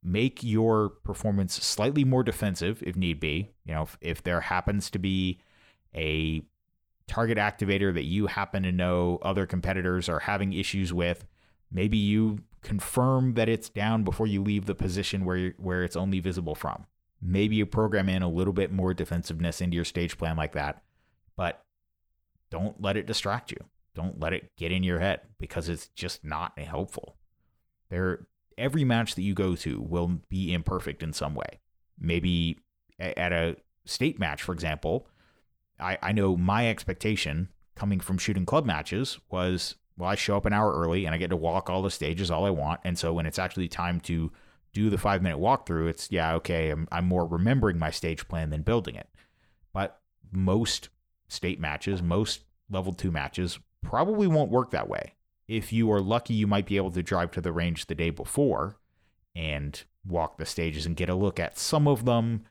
make 0.03 0.43
your 0.43 0.89
performance 0.89 1.55
slightly 1.55 2.03
more 2.03 2.23
defensive 2.23 2.83
if 2.85 2.95
need 2.95 3.19
be. 3.19 3.51
You 3.65 3.73
know, 3.73 3.83
if, 3.83 3.97
if 4.01 4.23
there 4.23 4.41
happens 4.41 4.89
to 4.91 4.99
be 4.99 5.41
a 5.93 6.43
target 7.07 7.37
activator 7.37 7.93
that 7.93 8.05
you 8.05 8.27
happen 8.27 8.63
to 8.63 8.71
know 8.71 9.19
other 9.21 9.45
competitors 9.45 10.09
are 10.09 10.19
having 10.19 10.53
issues 10.53 10.93
with, 10.93 11.25
maybe 11.71 11.97
you 11.97 12.39
confirm 12.65 13.35
that 13.35 13.47
it's 13.47 13.69
down 13.69 14.03
before 14.03 14.25
you 14.25 14.41
leave 14.41 14.65
the 14.65 14.73
position 14.73 15.23
where 15.23 15.53
where 15.57 15.83
it's 15.83 15.95
only 15.95 16.19
visible 16.19 16.55
from. 16.55 16.87
Maybe 17.21 17.55
you 17.55 17.65
program 17.65 18.09
in 18.09 18.23
a 18.23 18.29
little 18.29 18.53
bit 18.53 18.71
more 18.71 18.93
defensiveness 18.93 19.61
into 19.61 19.75
your 19.75 19.85
stage 19.85 20.17
plan 20.17 20.35
like 20.35 20.53
that, 20.53 20.83
but 21.37 21.63
don't 22.49 22.81
let 22.81 22.97
it 22.97 23.05
distract 23.05 23.51
you. 23.51 23.57
Don't 23.93 24.19
let 24.19 24.33
it 24.33 24.51
get 24.57 24.71
in 24.71 24.83
your 24.83 24.99
head 24.99 25.21
because 25.37 25.69
it's 25.69 25.87
just 25.89 26.25
not 26.25 26.57
helpful. 26.59 27.17
There 27.89 28.27
every 28.57 28.83
match 28.83 29.15
that 29.15 29.21
you 29.21 29.35
go 29.35 29.55
to 29.55 29.79
will 29.79 30.21
be 30.29 30.51
imperfect 30.51 31.03
in 31.03 31.13
some 31.13 31.35
way. 31.35 31.59
Maybe 31.99 32.59
at 32.99 33.31
a 33.31 33.57
state 33.85 34.19
match, 34.19 34.41
for 34.41 34.53
example, 34.53 35.07
I, 35.79 35.97
I 36.01 36.11
know 36.13 36.35
my 36.35 36.67
expectation 36.67 37.49
coming 37.75 37.99
from 37.99 38.17
shooting 38.17 38.45
club 38.45 38.65
matches 38.65 39.19
was 39.29 39.75
well, 39.97 40.09
I 40.09 40.15
show 40.15 40.37
up 40.37 40.45
an 40.45 40.53
hour 40.53 40.73
early 40.73 41.05
and 41.05 41.15
I 41.15 41.17
get 41.17 41.29
to 41.29 41.37
walk 41.37 41.69
all 41.69 41.81
the 41.81 41.91
stages 41.91 42.29
all 42.29 42.45
I 42.45 42.49
want. 42.49 42.81
And 42.83 42.97
so 42.97 43.13
when 43.13 43.25
it's 43.25 43.39
actually 43.39 43.67
time 43.67 43.99
to 44.01 44.31
do 44.73 44.89
the 44.89 44.97
five 44.97 45.21
minute 45.21 45.39
walkthrough, 45.39 45.89
it's 45.89 46.11
yeah, 46.11 46.33
okay, 46.35 46.69
I'm, 46.69 46.87
I'm 46.91 47.05
more 47.05 47.25
remembering 47.25 47.79
my 47.79 47.91
stage 47.91 48.27
plan 48.27 48.49
than 48.49 48.61
building 48.61 48.95
it. 48.95 49.07
But 49.73 49.99
most 50.31 50.89
state 51.27 51.59
matches, 51.59 52.01
most 52.01 52.43
level 52.69 52.93
two 52.93 53.11
matches 53.11 53.59
probably 53.81 54.27
won't 54.27 54.51
work 54.51 54.71
that 54.71 54.89
way. 54.89 55.13
If 55.47 55.71
you 55.71 55.91
are 55.91 56.01
lucky, 56.01 56.33
you 56.33 56.47
might 56.47 56.65
be 56.65 56.77
able 56.77 56.91
to 56.91 57.03
drive 57.03 57.31
to 57.31 57.41
the 57.41 57.51
range 57.53 57.85
the 57.85 57.95
day 57.95 58.09
before 58.09 58.77
and 59.35 59.81
walk 60.05 60.37
the 60.37 60.45
stages 60.45 60.85
and 60.85 60.95
get 60.95 61.09
a 61.09 61.15
look 61.15 61.39
at 61.39 61.57
some 61.57 61.87
of 61.87 62.05
them, 62.05 62.45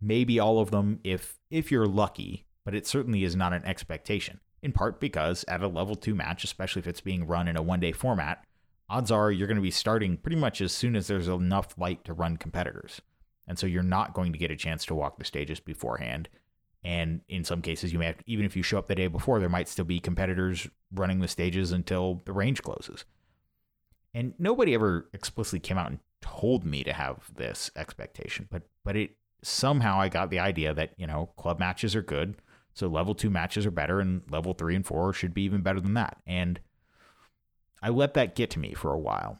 maybe 0.00 0.38
all 0.38 0.60
of 0.60 0.70
them 0.70 1.00
if 1.02 1.38
if 1.50 1.72
you're 1.72 1.86
lucky, 1.86 2.46
but 2.64 2.74
it 2.74 2.86
certainly 2.86 3.24
is 3.24 3.34
not 3.34 3.52
an 3.52 3.64
expectation. 3.64 4.40
In 4.62 4.72
part 4.72 5.00
because 5.00 5.44
at 5.48 5.62
a 5.62 5.68
level 5.68 5.94
2 5.94 6.14
match, 6.14 6.44
especially 6.44 6.80
if 6.80 6.86
it's 6.86 7.00
being 7.00 7.26
run 7.26 7.48
in 7.48 7.56
a 7.56 7.62
one-day 7.62 7.92
format, 7.92 8.44
odds 8.88 9.10
are 9.10 9.32
you're 9.32 9.46
going 9.46 9.56
to 9.56 9.62
be 9.62 9.70
starting 9.70 10.16
pretty 10.16 10.36
much 10.36 10.60
as 10.60 10.72
soon 10.72 10.96
as 10.96 11.06
there's 11.06 11.28
enough 11.28 11.74
light 11.78 12.04
to 12.04 12.12
run 12.12 12.36
competitors. 12.36 13.00
And 13.48 13.58
so 13.58 13.66
you're 13.66 13.82
not 13.82 14.14
going 14.14 14.32
to 14.32 14.38
get 14.38 14.50
a 14.50 14.56
chance 14.56 14.84
to 14.86 14.94
walk 14.94 15.18
the 15.18 15.24
stages 15.24 15.60
beforehand. 15.60 16.28
And 16.84 17.20
in 17.28 17.44
some 17.44 17.62
cases, 17.62 17.92
you 17.92 17.98
may 17.98 18.06
have, 18.06 18.16
even 18.26 18.46
if 18.46 18.56
you 18.56 18.62
show 18.62 18.78
up 18.78 18.88
the 18.88 18.94
day 18.94 19.06
before, 19.06 19.38
there 19.38 19.48
might 19.48 19.68
still 19.68 19.84
be 19.84 20.00
competitors 20.00 20.68
running 20.94 21.20
the 21.20 21.28
stages 21.28 21.72
until 21.72 22.22
the 22.24 22.32
range 22.32 22.62
closes. 22.62 23.04
And 24.14 24.34
nobody 24.38 24.74
ever 24.74 25.08
explicitly 25.12 25.60
came 25.60 25.78
out 25.78 25.90
and 25.90 26.00
told 26.20 26.64
me 26.64 26.84
to 26.84 26.92
have 26.92 27.30
this 27.34 27.70
expectation, 27.76 28.48
but 28.50 28.62
but 28.84 28.96
it 28.96 29.16
somehow 29.42 30.00
I 30.00 30.08
got 30.08 30.30
the 30.30 30.38
idea 30.38 30.74
that 30.74 30.92
you 30.96 31.06
know 31.06 31.30
club 31.36 31.58
matches 31.58 31.94
are 31.94 32.02
good, 32.02 32.36
so 32.74 32.86
level 32.86 33.14
two 33.14 33.30
matches 33.30 33.66
are 33.66 33.70
better, 33.70 34.00
and 34.00 34.22
level 34.30 34.52
three 34.52 34.76
and 34.76 34.86
four 34.86 35.12
should 35.12 35.34
be 35.34 35.42
even 35.42 35.62
better 35.62 35.80
than 35.80 35.94
that. 35.94 36.18
And 36.26 36.60
I 37.82 37.88
let 37.88 38.14
that 38.14 38.34
get 38.34 38.50
to 38.50 38.58
me 38.58 38.74
for 38.74 38.92
a 38.92 38.98
while. 38.98 39.38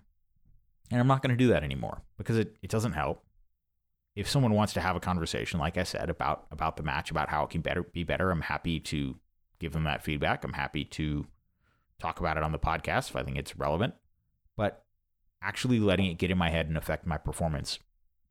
And 0.90 1.00
I'm 1.00 1.06
not 1.06 1.22
going 1.22 1.30
to 1.30 1.36
do 1.36 1.48
that 1.48 1.62
anymore 1.62 2.02
because 2.18 2.36
it, 2.36 2.56
it 2.62 2.70
doesn't 2.70 2.92
help. 2.92 3.24
If 4.16 4.28
someone 4.28 4.54
wants 4.54 4.72
to 4.72 4.80
have 4.80 4.96
a 4.96 5.00
conversation, 5.00 5.60
like 5.60 5.78
I 5.78 5.84
said, 5.84 6.10
about 6.10 6.46
about 6.50 6.76
the 6.76 6.82
match, 6.82 7.10
about 7.10 7.28
how 7.28 7.44
it 7.44 7.50
can 7.50 7.60
better 7.60 7.84
be 7.84 8.02
better, 8.02 8.30
I'm 8.30 8.40
happy 8.40 8.80
to 8.80 9.16
give 9.60 9.72
them 9.72 9.84
that 9.84 10.02
feedback. 10.02 10.42
I'm 10.42 10.54
happy 10.54 10.84
to 10.84 11.26
talk 12.00 12.18
about 12.18 12.36
it 12.36 12.42
on 12.42 12.50
the 12.50 12.58
podcast 12.58 13.10
if 13.10 13.16
I 13.16 13.22
think 13.22 13.36
it's 13.36 13.56
relevant. 13.56 13.94
But 14.56 14.84
actually 15.42 15.78
letting 15.78 16.06
it 16.06 16.18
get 16.18 16.30
in 16.30 16.38
my 16.38 16.50
head 16.50 16.66
and 16.66 16.76
affect 16.76 17.06
my 17.06 17.16
performance 17.16 17.78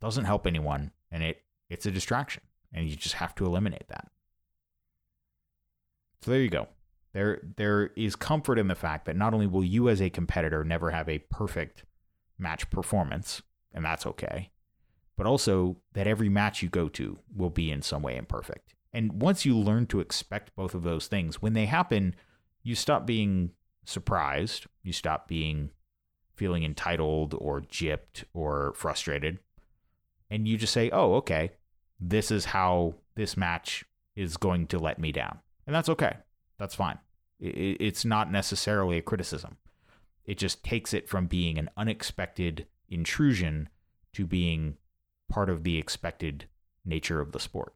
doesn't 0.01 0.25
help 0.25 0.45
anyone 0.45 0.91
and 1.11 1.23
it 1.23 1.43
it's 1.69 1.85
a 1.85 1.91
distraction 1.91 2.43
and 2.73 2.87
you 2.87 2.95
just 2.95 3.15
have 3.15 3.33
to 3.35 3.45
eliminate 3.45 3.87
that. 3.87 4.09
So 6.21 6.31
there 6.31 6.41
you 6.41 6.49
go. 6.49 6.67
There 7.13 7.41
there 7.57 7.87
is 7.95 8.15
comfort 8.15 8.59
in 8.59 8.67
the 8.67 8.75
fact 8.75 9.05
that 9.05 9.15
not 9.15 9.33
only 9.33 9.47
will 9.47 9.63
you 9.63 9.89
as 9.89 10.01
a 10.01 10.09
competitor 10.09 10.63
never 10.63 10.91
have 10.91 11.09
a 11.09 11.19
perfect 11.19 11.83
match 12.37 12.69
performance, 12.69 13.41
and 13.73 13.83
that's 13.83 14.05
okay, 14.05 14.51
but 15.17 15.25
also 15.25 15.77
that 15.93 16.07
every 16.07 16.29
match 16.29 16.61
you 16.61 16.69
go 16.69 16.87
to 16.89 17.17
will 17.35 17.49
be 17.49 17.71
in 17.71 17.81
some 17.81 18.01
way 18.01 18.15
imperfect. 18.15 18.75
And 18.93 19.21
once 19.21 19.45
you 19.45 19.57
learn 19.57 19.87
to 19.87 19.99
expect 19.99 20.55
both 20.55 20.73
of 20.73 20.83
those 20.83 21.07
things, 21.07 21.41
when 21.41 21.53
they 21.53 21.65
happen, 21.65 22.15
you 22.63 22.75
stop 22.75 23.05
being 23.05 23.51
surprised, 23.85 24.67
you 24.83 24.93
stop 24.93 25.27
being 25.27 25.69
feeling 26.35 26.63
entitled 26.63 27.35
or 27.37 27.61
gypped 27.61 28.23
or 28.33 28.73
frustrated, 28.75 29.39
and 30.29 30.47
you 30.47 30.57
just 30.57 30.73
say, 30.73 30.89
"Oh, 30.91 31.15
okay. 31.15 31.51
This 31.99 32.31
is 32.31 32.45
how 32.45 32.95
this 33.15 33.35
match 33.35 33.83
is 34.15 34.37
going 34.37 34.67
to 34.67 34.79
let 34.79 34.99
me 34.99 35.11
down." 35.11 35.39
And 35.69 35.75
that's 35.75 35.89
okay. 35.89 36.17
That's 36.57 36.73
fine. 36.73 36.97
It's 37.39 38.03
not 38.03 38.31
necessarily 38.31 38.97
a 38.97 39.03
criticism. 39.03 39.57
It 40.25 40.39
just 40.39 40.63
takes 40.63 40.95
it 40.95 41.07
from 41.07 41.27
being 41.27 41.59
an 41.59 41.69
unexpected 41.77 42.65
intrusion 42.87 43.69
to 44.13 44.25
being 44.25 44.77
part 45.29 45.47
of 45.47 45.63
the 45.63 45.77
expected 45.77 46.45
nature 46.83 47.21
of 47.21 47.33
the 47.33 47.39
sport. 47.39 47.75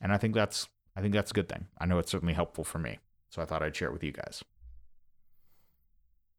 And 0.00 0.12
I 0.12 0.16
think 0.16 0.34
that's 0.34 0.66
I 0.96 1.00
think 1.00 1.14
that's 1.14 1.30
a 1.30 1.34
good 1.34 1.48
thing. 1.48 1.68
I 1.78 1.86
know 1.86 2.00
it's 2.00 2.10
certainly 2.10 2.34
helpful 2.34 2.64
for 2.64 2.80
me. 2.80 2.98
So 3.30 3.40
I 3.40 3.44
thought 3.44 3.62
I'd 3.62 3.76
share 3.76 3.86
it 3.86 3.94
with 3.94 4.02
you 4.02 4.10
guys. 4.10 4.42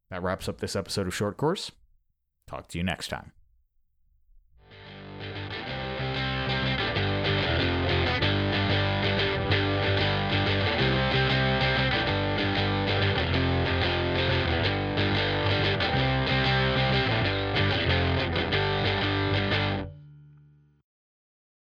That 0.10 0.24
wraps 0.24 0.50
up 0.50 0.60
this 0.60 0.76
episode 0.76 1.08
of 1.08 1.16
Short 1.16 1.38
Course. 1.38 1.72
Talk 2.48 2.68
to 2.68 2.78
you 2.78 2.84
next 2.84 3.08
time. 3.08 3.32